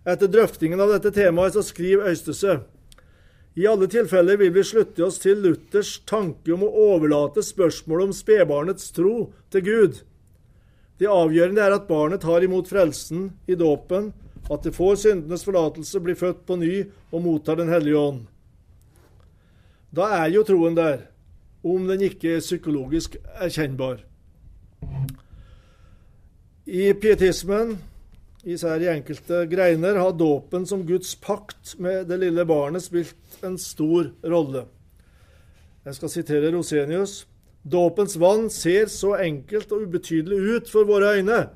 [0.10, 2.60] Etter drøftingen av dette temaet så skriver Øystese
[3.60, 8.16] i alle tilfeller vil vi slutte oss til Luthers tanke om å overlate spørsmålet om
[8.16, 9.98] spedbarnets tro til Gud.
[11.00, 14.12] Det avgjørende er at barnet tar imot frelsen i dåpen,
[14.50, 16.74] at det får syndenes forlatelse, blir født på ny
[17.12, 18.22] og mottar Den hellige ånd.
[19.92, 21.10] Da er jo troen der,
[21.64, 24.06] om den ikke er psykologisk erkjennbar.
[26.70, 27.80] I pietismen,
[28.48, 33.58] især i enkelte greiner, har dåpen som Guds pakt med det lille barnet spilt en
[33.60, 34.66] stor rolle.
[35.86, 37.26] Jeg skal sitere Rosenius.
[37.64, 41.50] Dåpens vann ser så enkelt og ubetydelig ut for våre øyne,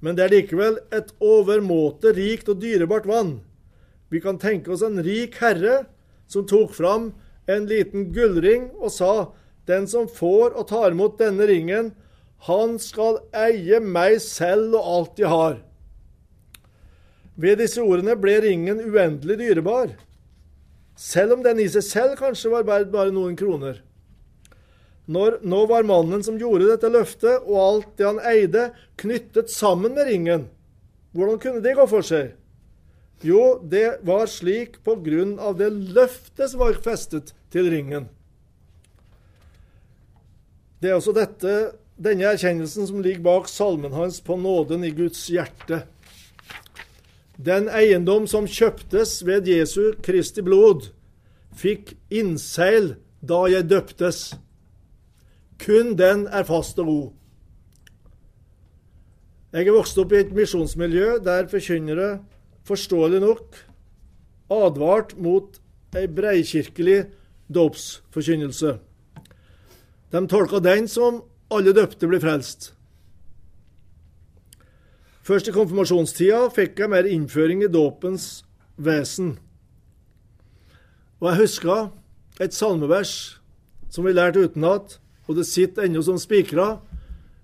[0.00, 3.40] men det er likevel et overmåte rikt og dyrebart vann.
[4.12, 5.86] Vi kan tenke oss en rik herre
[6.30, 7.10] som tok fram
[7.50, 9.32] en liten gullring og sa:"
[9.66, 11.90] Den som får og tar imot denne ringen,
[12.46, 15.65] han skal eie meg selv og alt jeg har.
[17.36, 19.92] Ved disse ordene ble ringen uendelig dyrebar,
[20.96, 23.82] selv om den i seg selv kanskje var verdt bare noen kroner.
[25.06, 29.94] Når, nå var mannen som gjorde dette løftet, og alt det han eide, knyttet sammen
[29.94, 30.48] med ringen.
[31.14, 32.32] Hvordan kunne det gå for seg?
[33.24, 38.08] Jo, det var slik på grunn av det løftet som var festet til ringen.
[40.82, 41.52] Det er også dette,
[41.96, 45.84] denne erkjennelsen som ligger bak salmen hans på nåden i Guds hjerte.
[47.36, 50.88] Den eiendom som kjøptes ved Jesu Kristi blod,
[51.56, 54.34] fikk innseil da jeg døptes.
[55.60, 57.06] Kun den er fast og god.
[59.56, 62.18] Jeg er vokst opp i et misjonsmiljø der forkynnere,
[62.66, 63.60] forståelig nok,
[64.52, 65.60] advart mot
[65.96, 67.06] ei breikirkelig
[67.52, 68.76] dåpsforkynnelse.
[70.12, 71.22] De tolka den som
[71.52, 72.75] alle døpte blir frelst.
[75.26, 78.44] Først i konfirmasjonstida fikk jeg mer innføring i dåpens
[78.78, 79.32] vesen.
[81.18, 81.78] Og jeg huska
[82.40, 83.40] et salmevers
[83.90, 86.80] som vi lærte utenat og det sitter ennå som spikra,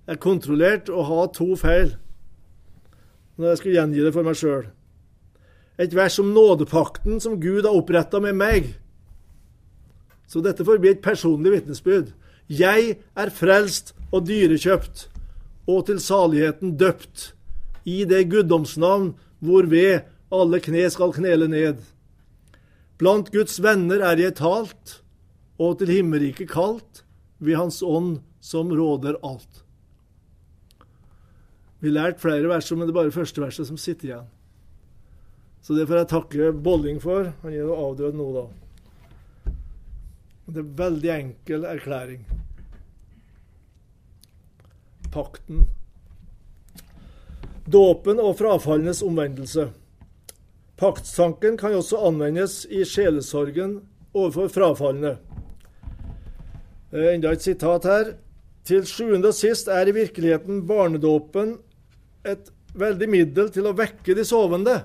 [0.07, 1.93] Jeg kontrollert å ha to feil
[3.39, 4.65] når jeg skulle gjengi det for meg sjøl.
[5.79, 8.67] Et vers om nådepakten som Gud har oppretta med meg.
[10.27, 12.11] Så dette får bli et personlig vitnesbyrd.
[12.51, 15.07] Jeg er frelst og dyrekjøpt,
[15.71, 17.33] og til saligheten døpt,
[17.85, 21.81] i det guddomsnavn hvorved alle kne skal knele ned.
[23.01, 25.01] Blant Guds venner er jeg talt,
[25.59, 27.03] og til himmelriket kalt,
[27.43, 29.65] ved Hans ånd som råder alt.
[31.83, 34.31] Vi lærte flere vers, men det er bare første verset som sitter igjen.
[35.63, 37.33] Så det får jeg takke Bolling for.
[37.43, 38.45] Han er avdød nå, da.
[40.47, 42.25] Det er en veldig enkel erklæring.
[45.11, 45.67] Pakten.
[47.67, 49.69] Dåpen og frafallenes omvendelse.
[50.81, 53.79] Paktstanken kan også anvendes i sjelesorgen
[54.15, 55.17] overfor frafalne.
[56.93, 58.15] Eh, enda et sitat her.
[58.67, 61.57] Til sjuende og sist er i virkeligheten barnedåpen
[62.27, 64.77] et veldig middel til å vekke de sovende.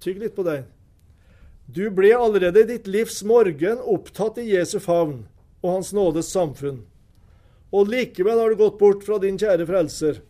[0.00, 0.64] Tygg litt på den.
[1.70, 5.26] Du ble allerede i ditt livs morgen opptatt i Jesu favn
[5.60, 6.80] og Hans nådes samfunn.
[7.70, 10.20] Og likevel har du gått bort fra din kjære frelser.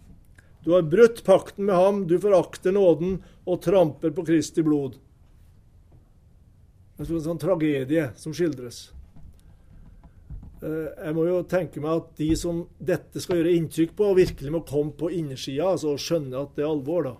[0.65, 4.99] Du har brutt pakten med ham, du forakter nåden og tramper på Kristi blod.
[6.97, 8.91] Det er en sånn tragedie som skildres.
[10.61, 14.53] Eh, jeg må jo tenke meg at de som dette skal gjøre inntrykk på, virkelig
[14.53, 17.09] må komme på innersida altså, skjønne at det er alvor.
[17.09, 17.15] da.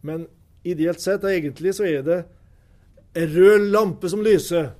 [0.00, 0.24] Men
[0.64, 2.18] ideelt sett, egentlig, så er det
[3.20, 4.72] en rød lampe som lyser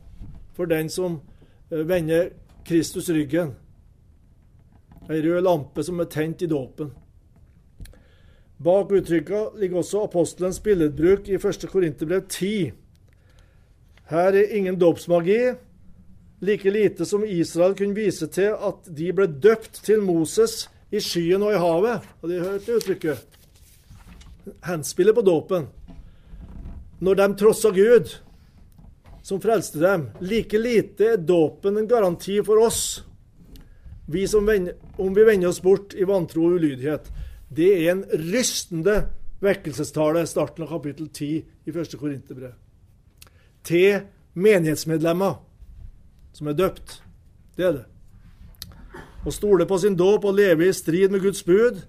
[0.57, 1.21] for den som
[1.69, 2.33] eh, vender
[2.65, 3.55] Kristus ryggen.
[5.11, 6.93] Ei rød lampe som er tent i dåpen.
[8.65, 11.67] Bak uttrykka ligger også apostelens billedbruk i 1.
[11.69, 12.73] Korinterbrev 10.
[14.09, 15.53] Her er ingen dåpsmagi,
[16.41, 21.43] like lite som Israel kunne vise til at de ble døpt til Moses i skyen
[21.43, 22.09] og i havet.
[22.21, 23.41] Har de hørt det uttrykket?
[24.65, 25.69] Henspillet på dåpen.
[27.01, 28.17] Når de trossa Gud,
[29.25, 30.09] som frelste dem.
[30.21, 33.05] Like lite er dåpen en garanti for oss,
[34.07, 37.09] vi vender, om vi vender oss bort i vantro og ulydighet.
[37.49, 38.99] Det er en rystende
[39.41, 41.31] vekkelsestale, starten av kapittel 10
[41.65, 41.97] i 1.
[41.97, 42.53] Korinterbrev.
[43.65, 44.05] Til
[44.37, 45.39] menighetsmedlemmer
[46.37, 46.99] som er døpt.
[47.57, 47.85] Det er det.
[49.25, 51.81] Å stole på sin dåp og leve i strid med Guds bud,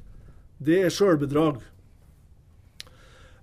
[0.64, 1.60] det er sjølbedrag.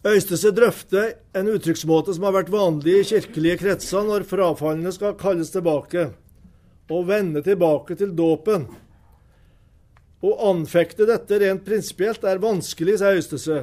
[0.03, 5.53] Øystese drøfter en uttrykksmåte som har vært vanlig i kirkelige kretser når frafallene skal kalles
[5.55, 6.09] tilbake,
[6.91, 8.67] og vende tilbake til dåpen.
[10.23, 13.63] Å anfekte dette rent prinsipielt er vanskelig, sier Øystese.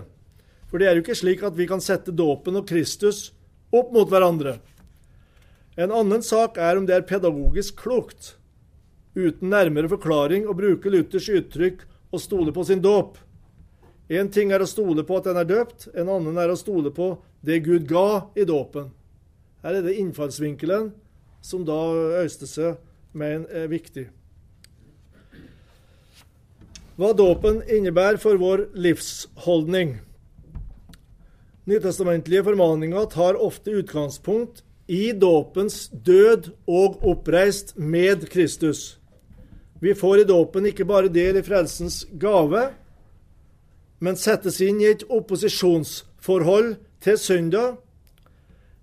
[0.71, 3.34] For det er jo ikke slik at vi kan sette dåpen og Kristus
[3.75, 4.62] opp mot hverandre.
[5.75, 8.38] En annen sak er om det er pedagogisk klokt,
[9.12, 13.19] uten nærmere forklaring, å bruke Luthers uttrykk 'å stole på sin dåp'.
[14.10, 16.89] Én ting er å stole på at en er døpt, en annen er å stole
[16.89, 17.12] på
[17.45, 18.89] det Gud ga i dåpen.
[19.62, 20.89] Her er det innfallsvinkelen
[21.45, 21.78] som da
[22.24, 22.74] Øystese
[23.13, 24.08] mener er viktig.
[27.00, 30.00] Hva dåpen innebærer for vår livsholdning.
[31.69, 38.98] Nytestamentlige formaninger tar ofte utgangspunkt i dåpens død og oppreist med Kristus.
[39.80, 42.72] Vi får i dåpen ikke bare del i frelsens gave,
[44.00, 47.64] men settes inn i et opposisjonsforhold til synda.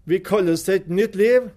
[0.04, 1.48] Vi kalles til et nytt liv.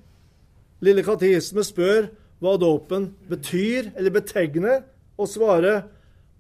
[0.84, 4.86] Lille kateisme spør hva dåpen betyr eller betegner,
[5.20, 5.84] og svarer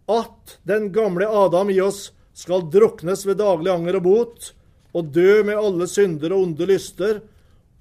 [0.10, 4.52] at den gamle Adam i oss skal druknes ved daglig anger og bot,
[4.96, 7.20] og dø med alle synder og onde lyster,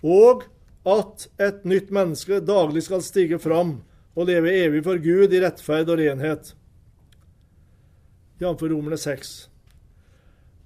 [0.03, 0.45] og
[0.89, 3.79] at et nytt menneske daglig skal stige fram
[4.19, 6.53] og leve evig for Gud i rettferd og renhet.
[8.39, 8.63] Jf.
[8.63, 9.49] Romerne 6.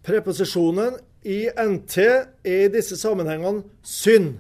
[0.05, 4.35] Preposisjonen i NT er i disse sammenhengene synd.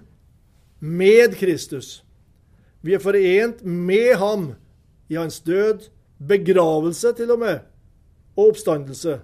[0.82, 2.02] Med Kristus.
[2.82, 4.48] Vi er forent med ham
[5.08, 5.86] i hans død,
[6.18, 7.60] begravelse til og med,
[8.34, 9.20] og oppstandelse.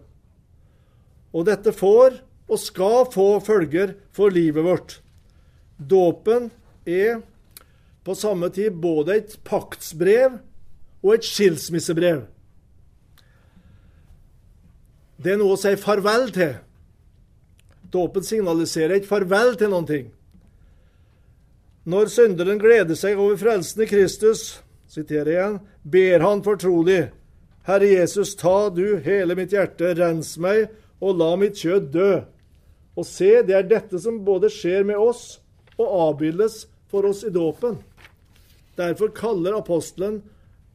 [1.35, 4.97] Og dette får, og skal få, følger for livet vårt.
[5.77, 6.49] Dåpen
[6.87, 7.21] er
[8.07, 10.39] på samme tid både et paktsbrev
[11.03, 12.23] og et skilsmissebrev.
[15.19, 16.55] Det er noe å si farvel til.
[17.91, 20.07] Dåpen signaliserer ikke farvel til noen ting.
[21.89, 27.09] Når synderen gleder seg over frelsen i Kristus, siterer jeg ber han fortrolig,
[27.69, 30.69] Herre Jesus, ta du hele mitt hjerte, rens meg,
[31.05, 32.13] og la mitt kjød dø.
[32.99, 35.41] Og se, det er dette som både skjer med oss
[35.77, 37.77] og avbildes for oss i dåpen.
[38.79, 40.23] Derfor kaller apostelen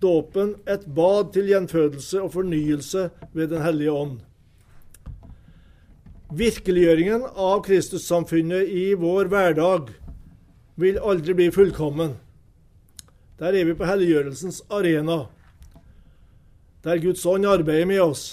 [0.03, 4.19] dåpen et bad til gjenfødelse og fornyelse ved Den hellige ånd.
[6.33, 9.91] Virkeliggjøringen av Kristussamfunnet i vår hverdag
[10.81, 12.15] vil aldri bli fullkommen.
[13.37, 15.27] Der er vi på helliggjørelsens arena,
[16.83, 18.23] der Guds ånd arbeider med oss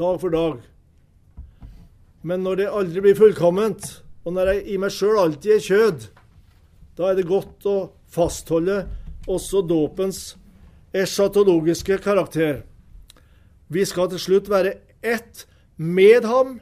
[0.00, 0.62] dag for dag.
[2.22, 3.84] Men når det aldri blir fullkomment,
[4.24, 6.08] og når jeg i meg sjøl alltid er kjød,
[6.96, 7.76] da er det godt å
[8.12, 8.82] fastholde
[9.28, 10.22] også dåpens
[10.96, 12.62] eschatologiske karakter.
[13.68, 16.58] Vi skal til slutt være ett med ham.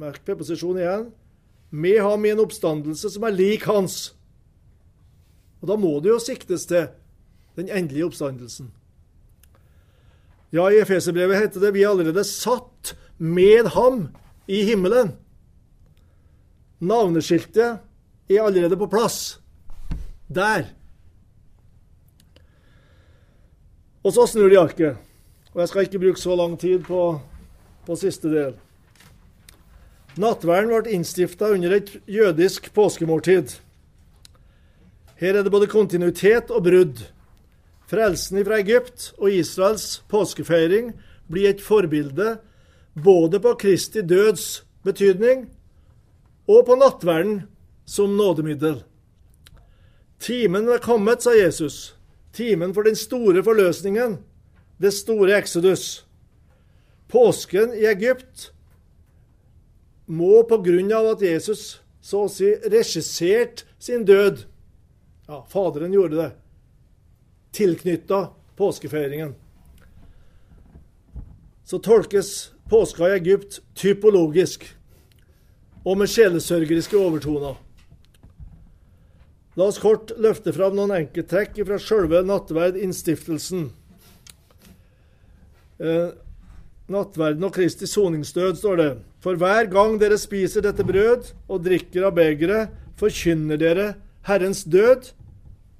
[0.00, 1.08] Merk preposisjonen igjen.
[1.70, 4.14] Med ham i en oppstandelse som er lik hans.
[5.62, 6.88] Og Da må det jo siktes til
[7.56, 8.70] den endelige oppstandelsen.
[10.54, 14.08] Ja, i Efeserbrevet heter det vi er allerede satt med ham
[14.46, 15.14] i himmelen.
[16.78, 17.80] Navneskiltet
[18.28, 19.40] er allerede på plass.
[20.28, 20.68] Der.
[24.04, 24.96] Og så snur de arket.
[25.54, 27.00] Og jeg skal ikke bruke så lang tid på,
[27.86, 28.54] på siste del.
[30.16, 33.56] Nattverden ble innstifta under et jødisk påskemåltid.
[35.18, 37.02] Her er det både kontinuitet og brudd.
[37.90, 40.92] Frelsen fra Egypt og Israels påskefeiring
[41.30, 42.36] blir et forbilde
[42.94, 45.48] både på Kristi døds betydning
[46.46, 47.42] og på nattverden
[47.86, 48.84] som nådemiddel.
[50.22, 51.96] Timen er kommet, sa Jesus.
[52.32, 54.18] Timen for den store forløsningen
[54.78, 56.06] det store Exodus.
[57.08, 58.52] Påsken i Egypt
[60.06, 64.44] må av at Jesus så å si regisserte sin død
[65.26, 66.30] Ja, Faderen gjorde det.
[67.56, 69.34] Tilknytta påskefeiringen.
[71.64, 74.66] Så tolkes påska i Egypt typologisk
[75.84, 77.56] og med sjelesørgeriske overtoner.
[79.56, 83.68] La oss kort løfte fram noen enkelttrekk fra sjølve nattverdinnstiftelsen.
[85.78, 86.08] Eh,
[86.90, 88.88] nattverden og Kristi soningsdød, står det.
[89.24, 93.86] For hver gang dere spiser dette brød og drikker av begeret, forkynner dere
[94.28, 95.14] Herrens død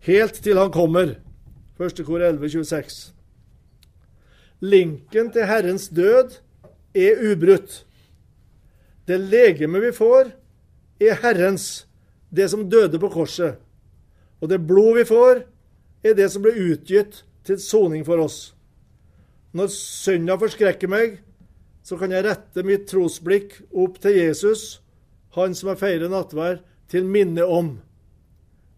[0.09, 1.19] helt til Han kommer.
[1.77, 2.01] 1.
[2.07, 3.13] kor 11, 26.
[4.65, 6.39] Linken til Herrens død
[6.97, 7.83] er ubrutt.
[9.05, 10.33] Det legeme vi får,
[11.01, 11.85] er Herrens,
[12.33, 13.61] det som døde på korset.
[14.41, 15.45] Og det blod vi får,
[16.05, 18.55] er det som ble utgitt til soning for oss.
[19.53, 21.21] Når synda forskrekker meg,
[21.85, 24.80] så kan jeg rette mitt trosblikk opp til Jesus,
[25.37, 27.74] han som jeg feirer nattverd, til minne om.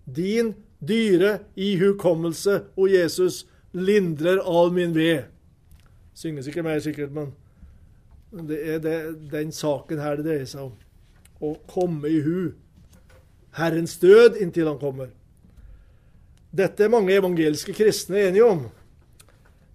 [0.04, 3.44] Din dyre ihukommelse, o Jesus,
[3.76, 5.28] lindrer all min ved.
[6.16, 7.34] Synges ikke mer sikkert, men
[8.48, 8.96] det er det,
[9.30, 10.74] den saken her det dreier seg om.
[11.44, 12.56] Å komme i hu.
[13.56, 15.12] Herrens død inntil han kommer.
[16.56, 18.66] Dette er mange evangeliske kristne enige om.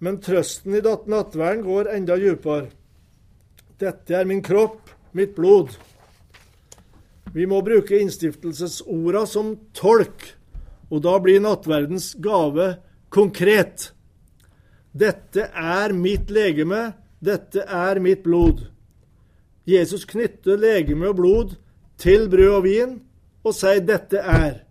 [0.02, 2.72] Men trøsten i nattverden går enda dypere.
[3.82, 5.74] Dette er min kropp, mitt blod.
[7.34, 10.28] Vi må bruke innstiftelsesorda som tolk,
[10.92, 12.76] og da blir nattverdens gave
[13.10, 13.90] konkret.
[14.92, 16.92] Dette er mitt legeme,
[17.24, 18.68] dette er mitt blod.
[19.66, 21.58] Jesus knytter legeme og blod
[22.02, 22.98] til brød og vin
[23.42, 24.64] og sier dette er.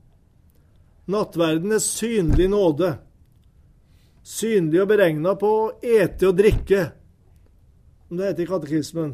[1.11, 2.95] Nattverden er synlig nåde
[4.31, 6.91] synlig og beregna på å ete og drikke,
[8.11, 9.11] som det heter i katekismen.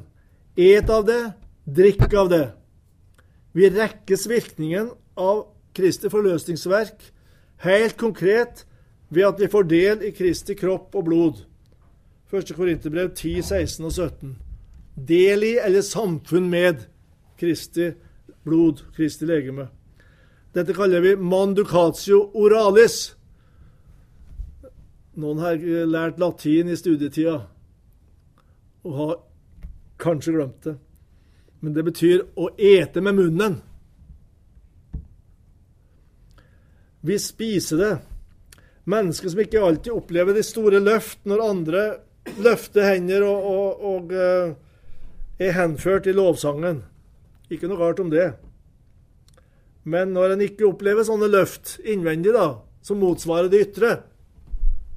[0.57, 1.33] Et av det,
[1.69, 2.47] drikk av det.
[3.53, 4.87] Vi rekkes virkningen
[5.21, 5.43] av
[5.77, 7.03] Kristi forløsningsverk
[7.61, 8.63] helt konkret
[9.13, 11.43] ved at vi får del i Kristi kropp og blod.
[12.33, 12.55] 1.
[12.57, 14.31] Korinterbrev 10, 16 og 17.
[15.11, 16.87] Del i eller samfunn med
[17.37, 17.91] Kristi
[18.49, 19.67] blod, Kristi legeme.
[20.57, 23.13] Dette kaller vi manducatio oralis.
[25.21, 27.43] Noen har lært latin i studietida
[28.87, 29.17] og har
[30.01, 30.77] kanskje glemt det.
[31.61, 33.59] Men det betyr å ete med munnen.
[37.07, 37.95] Vi spiser det.
[38.87, 41.85] Mennesker som ikke alltid opplever de store løft når andre
[42.43, 44.55] løfter hender og, og, og uh,
[45.43, 46.85] er henført i lovsangen.
[47.51, 48.33] Ikke noe rart om det.
[49.87, 53.97] Men når en ikke opplever sånne løft innvendig, da, som motsvarer det ytre,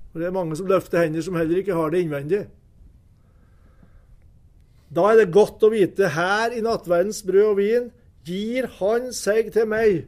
[0.09, 2.39] og Det er mange som løfter hender som heller ikke har det innvendig.
[4.89, 7.89] Da er det godt å vite her i nattverdens brød og vin
[8.25, 10.07] gir Han seg til meg,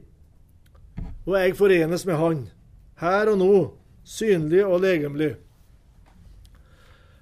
[1.25, 2.41] og jeg forenes med Han,
[3.01, 3.53] her og nå,
[4.05, 5.35] synlig og legemlig.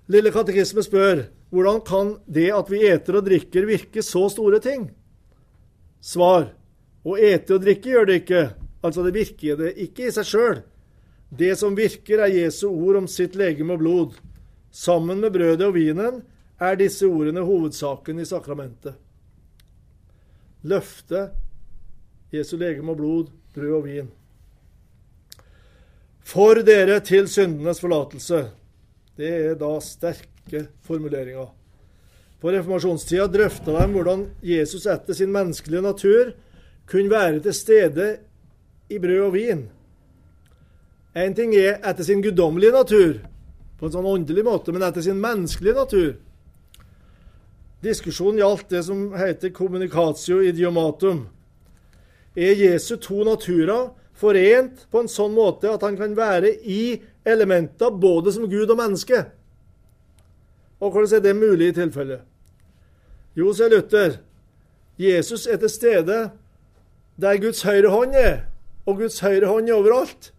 [0.10, 4.88] Lille katekisme spør hvordan kan det at vi eter og drikker, virke så store ting?
[6.00, 6.52] Svar
[7.04, 8.44] å ete og drikke gjør det ikke.
[8.86, 10.60] Altså, det virker det ikke i seg sjøl.
[11.30, 14.20] Det som virker, er Jesu ord om sitt legeme og blod.
[14.72, 16.22] Sammen med brødet og vinen
[16.60, 18.98] er disse ordene hovedsaken i sakramentet.
[20.68, 21.30] Løfte,
[22.34, 24.10] Jesu legeme og blod, brød og vin.
[26.30, 28.44] For dere til syndenes forlatelse.
[29.18, 31.48] Det er da sterke formuleringer.
[32.40, 36.32] På reformasjonstida drøfta de hvordan Jesus etter sin menneskelige natur
[36.90, 38.08] kunne være til stede
[38.90, 39.66] i brød og vin.
[41.16, 43.20] En ting er etter sin guddommelige natur,
[43.80, 46.14] på en sånn åndelig måte, men etter sin menneskelige natur.
[47.84, 51.28] Diskusjonen gjaldt det som heter communicatio idiomatum.
[52.36, 57.94] Er Jesu to naturer forent på en sånn måte at han kan være i elementer
[57.96, 59.24] både som Gud og menneske?
[60.80, 62.20] Og hvordan er det mulig i tilfelle?
[63.36, 64.20] Jo, sier Luther,
[65.00, 66.20] Jesus er til stede
[67.20, 68.44] der Guds høyre hånd er,
[68.88, 70.32] og Guds høyre hånd er overalt.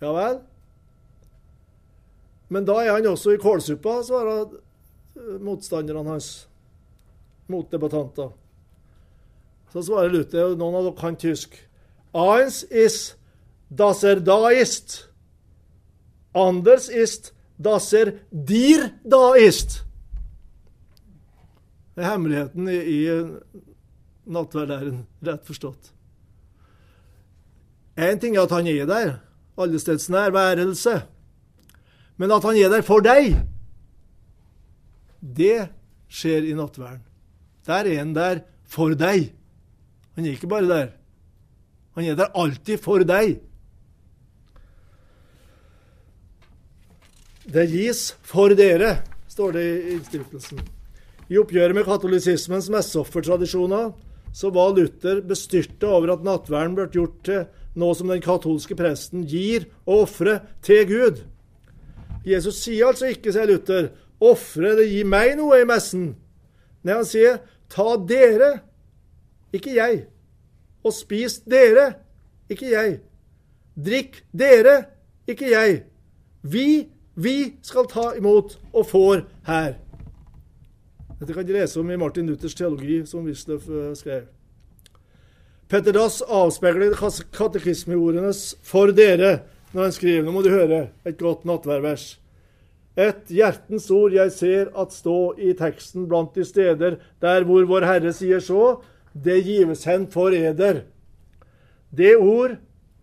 [0.00, 0.40] Ja vel?
[2.48, 4.48] Men da er han også i kålsuppa, svarer
[5.40, 6.48] motstanderne hans.
[7.50, 8.30] Motdebattanter.
[9.72, 11.54] Så svarer Luther, og noen av dere kan tysk.
[12.16, 13.16] Eins ist,
[13.70, 15.06] das er da ist.
[16.34, 19.82] Anders ist, das er dir da ist.
[21.94, 23.00] Det er hemmeligheten i, i
[24.30, 25.90] nattverdlæren, rett forstått.
[28.00, 29.14] Én ting er at han er der,
[29.60, 31.00] allestedsnærværelse.
[32.16, 33.36] Men at han er der for deg,
[35.20, 35.68] det
[36.10, 37.04] skjer i nattverden.
[37.68, 39.30] Der er han der for deg.
[40.16, 40.90] Han er ikke bare der.
[41.96, 43.38] Han er der alltid for deg.
[47.50, 49.00] Det gis for dere,
[49.30, 50.60] står det i innstiftelsen.
[51.30, 53.90] I oppgjøret med katolisismens messeoffertradisjoner
[54.34, 57.44] så var Luther bestyrta over at nattverden ble gjort til
[57.78, 61.22] noe som den katolske presten gir og ofrer til Gud.
[62.26, 63.90] Jesus sier altså ikke, sier Luther,
[64.20, 66.12] ofre eller gi meg noe i messen.
[66.84, 67.40] Nei, han sier
[67.70, 68.60] ta dere,
[69.54, 70.04] ikke jeg,
[70.84, 71.92] og spis dere,
[72.50, 72.98] ikke jeg.
[73.80, 74.76] Drikk dere,
[75.28, 75.82] ikke jeg.
[76.42, 79.76] Vi, vi skal ta imot og får her.
[81.20, 84.28] Dette kan de lese om i Martin Luthers teologi, som Wisløff eh, skrev.
[85.70, 86.96] Petter Dass avspeiler
[87.32, 89.42] katekismeordenes 'for dere'
[89.72, 90.24] når han skriver.
[90.24, 92.19] Nå må du høre et godt nattværvers.
[92.98, 97.86] Et hjertens ord jeg ser at stå i teksten blant de steder der hvor Vår
[97.86, 98.80] Herre sier så,
[99.14, 100.84] det gives hen for eder.
[101.90, 102.56] Det ord,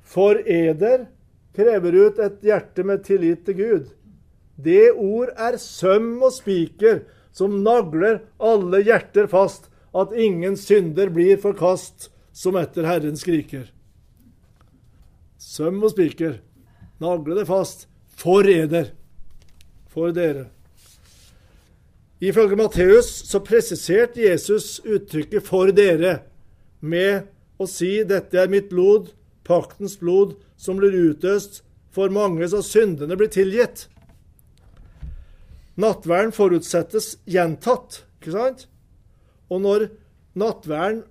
[0.04, 1.08] for eder,
[1.56, 3.88] krever ut et hjerte med tillit til Gud.
[4.58, 7.04] Det ord er søm og spiker
[7.36, 13.68] som nagler alle hjerter fast, at ingen synder blir forkast som etter Herren skriker.
[15.38, 16.40] Søm og spiker,
[17.02, 18.92] nagle det fast, for eder,
[19.98, 20.46] for dere.
[22.22, 26.20] Ifølge Matteus så presiserte Jesus uttrykket 'for dere'
[26.82, 27.28] med
[27.60, 29.12] å si 'dette er mitt blod,
[29.44, 33.88] paktens blod, som blir utøst for mange så syndene blir tilgitt'.
[35.78, 38.68] Nattverden forutsettes gjentatt, ikke sant?
[39.50, 39.90] Og når
[40.36, 41.04] nattverden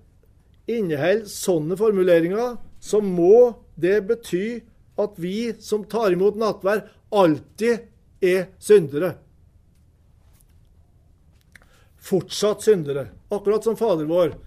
[0.67, 4.61] inneholder sånne formuleringer, så må det bety
[4.97, 7.79] at vi som tar imot nattverd, alltid
[8.21, 9.13] er syndere.
[11.97, 13.07] Fortsatt syndere.
[13.29, 14.37] Akkurat som Fader vår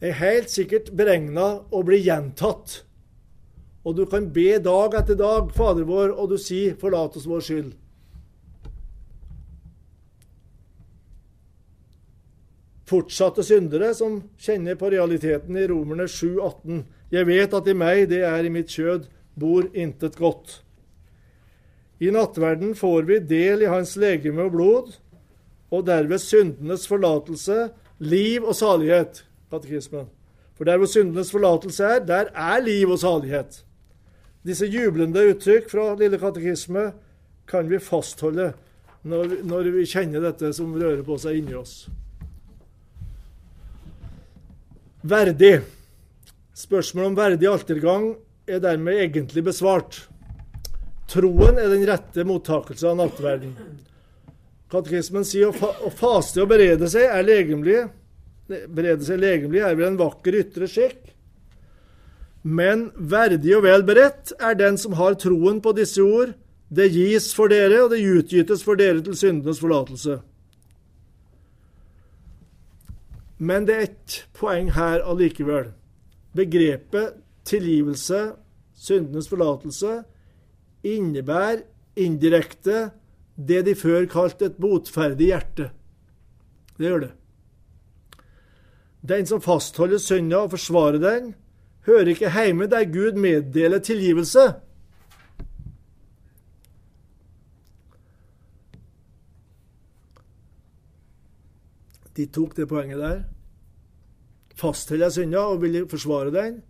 [0.00, 2.82] er helt sikkert beregna å bli gjentatt.
[3.82, 7.40] Og du kan be dag etter dag, Fader vår, og du sier 'forlat oss vår
[7.40, 7.76] skyld'.
[12.88, 16.82] fortsatte syndere som kjenner på realiteten i Romerne 7,18.
[17.12, 19.08] Jeg vet at i meg, det er i mitt kjød,
[19.38, 20.62] bor intet godt.
[21.98, 24.92] I nattverden får vi del i hans legeme og blod,
[25.74, 27.68] og derved syndenes forlatelse,
[27.98, 29.24] liv og salighet.
[29.50, 30.06] Katekismen.
[30.56, 33.64] For der hvor syndenes forlatelse er, der er liv og salighet.
[34.46, 36.90] Disse jublende uttrykk fra Lille katekisme
[37.48, 38.52] kan vi fastholde
[39.08, 41.88] når, når vi kjenner dette som rører på seg inni oss.
[45.02, 45.60] Verdig.
[46.58, 48.08] Spørsmålet om verdig altergang
[48.48, 50.00] er dermed egentlig besvart.
[51.08, 53.54] Troen er den rette mottakelse av nattverden.
[54.68, 57.78] Katekismen sier å faste og berede seg er legemlig.
[58.48, 61.00] Berede seg legemlig er vel en vakker ytre skikk.
[62.44, 66.34] Men verdig og vel beredt er den som har troen på disse ord.
[66.68, 70.18] Det gis for dere, og det utgytes for dere til syndenes forlatelse.
[73.38, 75.70] Men det er ett poeng her allikevel.
[76.36, 77.16] Begrepet
[77.48, 78.34] tilgivelse,
[78.76, 80.02] syndenes forlatelse,
[80.86, 81.64] innebærer
[81.98, 82.88] indirekte
[83.38, 85.70] det de før kalte et botferdig hjerte.
[86.78, 87.12] Det gjør det.
[89.08, 91.34] Den som fastholder synda og forsvarer den,
[91.86, 94.48] hører ikke hjemme der Gud meddeler tilgivelse.
[102.18, 103.22] De tok det poenget der.
[104.58, 106.62] Fastholder jeg synda og vil forsvare den,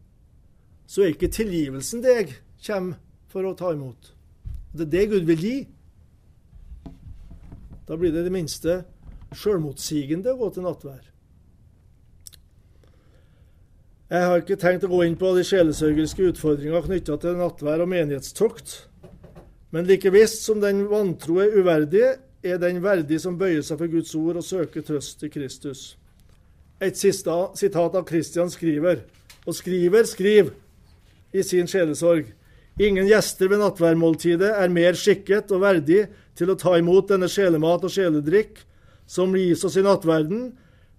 [0.86, 2.34] så er ikke tilgivelsen deg
[2.64, 3.00] kommer
[3.32, 4.12] for å ta imot.
[4.72, 5.56] Det er det Gud vil gi.
[7.88, 8.82] Da blir det det minste
[9.36, 11.04] sjølmotsigende å gå til nattvær.
[14.08, 17.90] Jeg har ikke tenkt å gå inn på de sjelesørgelske utfordringer knytta til nattvær og
[17.92, 18.70] menighetstokt,
[19.68, 23.92] men like visst som den vantro er uverdig, er den verdig som bøyer seg for
[23.92, 25.82] Guds ord og søker trøst i Kristus.
[26.80, 29.02] Et siste sitat av Kristian skriver,
[29.44, 30.54] og skriver, skriv,
[31.36, 32.30] i sin sjelesorg.
[32.78, 36.04] Ingen gjester ved nattverdmåltidet er mer skikket og verdig
[36.38, 38.62] til å ta imot denne sjelemat og sjeledrikk
[39.08, 40.52] som gis oss i nattverden,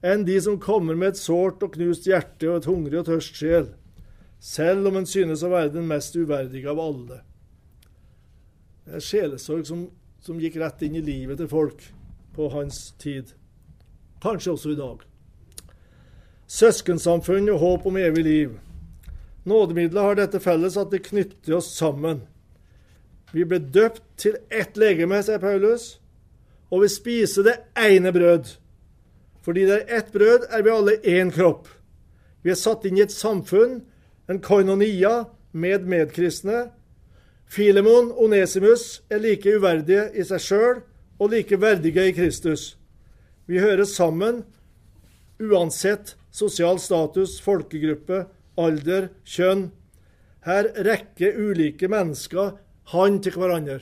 [0.03, 3.39] enn de som kommer med et sårt og knust hjerte og et hungrig og tørst
[3.39, 3.69] sjel,
[4.39, 7.21] selv om en synes å være den mest uverdige av alle.
[8.83, 9.87] Det er sjelesorg som
[10.21, 11.83] som gikk rett inn i livet til folk
[12.35, 13.31] på hans tid.
[14.23, 15.03] Kanskje også i dag.
[16.49, 18.57] Søskensamfunn og håp om evig liv.
[19.47, 22.23] Nådemiddelet har dette felles at det knytter oss sammen.
[23.31, 25.99] Vi ble døpt til ett legeme, sier Paulus,
[26.73, 28.55] og vi spiser det ene brød.
[29.45, 31.69] Fordi det er ett brød, er vi alle én kropp.
[32.43, 33.81] Vi er satt inn i et samfunn,
[34.29, 36.67] en koinonia, med medkristne,
[37.49, 40.81] Filemon Onesimus er like uverdige i seg sjøl
[41.17, 42.75] og like verdige i Kristus.
[43.49, 44.43] Vi hører sammen
[45.41, 48.27] uansett sosial status, folkegruppe,
[48.59, 49.69] alder, kjønn.
[50.47, 52.55] Her rekker ulike mennesker
[52.93, 53.79] hånd til hverandre.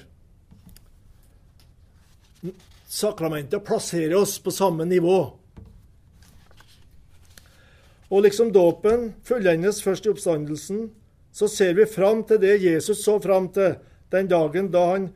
[2.87, 5.19] Sakramentet plasserer oss på samme nivå.
[8.07, 10.87] Og liksom dåpen fullendes først i oppstandelsen,
[11.31, 13.75] så ser vi fram til det Jesus så fram til
[14.11, 15.09] den dagen da han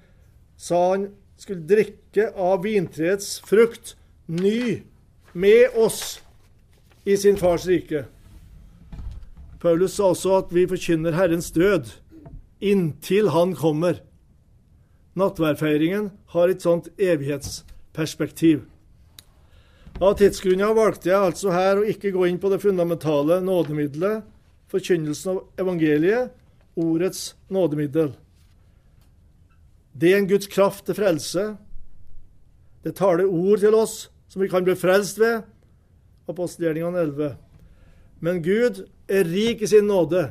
[0.59, 1.07] sa han
[1.39, 3.95] skulle drikke av vintreets frukt
[4.27, 4.83] ny
[5.33, 6.19] med oss
[7.07, 8.03] i sin fars rike.
[9.61, 11.93] Paulus sa også at vi forkynner Herrens død
[12.61, 14.01] inntil Han kommer.
[15.17, 18.63] Nattværfeiringen har et sånt evighetsperspektiv.
[20.01, 24.23] Av tidsgrunner valgte jeg altså her å ikke gå inn på det fundamentale nådemiddelet
[24.71, 26.31] forkynnelsen av evangeliet,
[26.79, 28.13] ordets nådemiddel.
[29.91, 31.43] Det er en Guds kraft til frelse.
[32.83, 35.43] Det taler ord til oss som vi kan bli frelst ved.
[36.31, 37.33] Apostelgjerningene 11.
[38.23, 40.29] Men Gud er rik i sin nåde,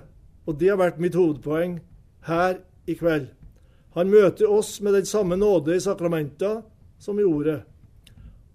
[0.48, 1.78] og det har vært mitt hovedpoeng
[2.26, 3.28] her i kveld.
[3.96, 6.60] Han møter oss med den samme nåde i sakramenta
[7.02, 7.60] som i ordet.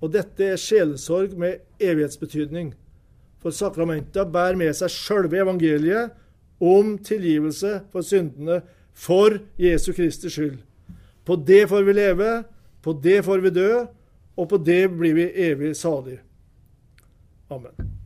[0.01, 2.73] Og dette er sjelesorg med evighetsbetydning.
[3.41, 6.15] For sakramenta bærer med seg sjølve evangeliet
[6.63, 8.61] om tilgivelse for syndene
[8.95, 10.57] for Jesu Kristi skyld.
[11.25, 12.31] På det får vi leve,
[12.81, 13.85] på det får vi dø,
[14.35, 16.21] og på det blir vi evig salige.
[17.49, 18.04] Amen.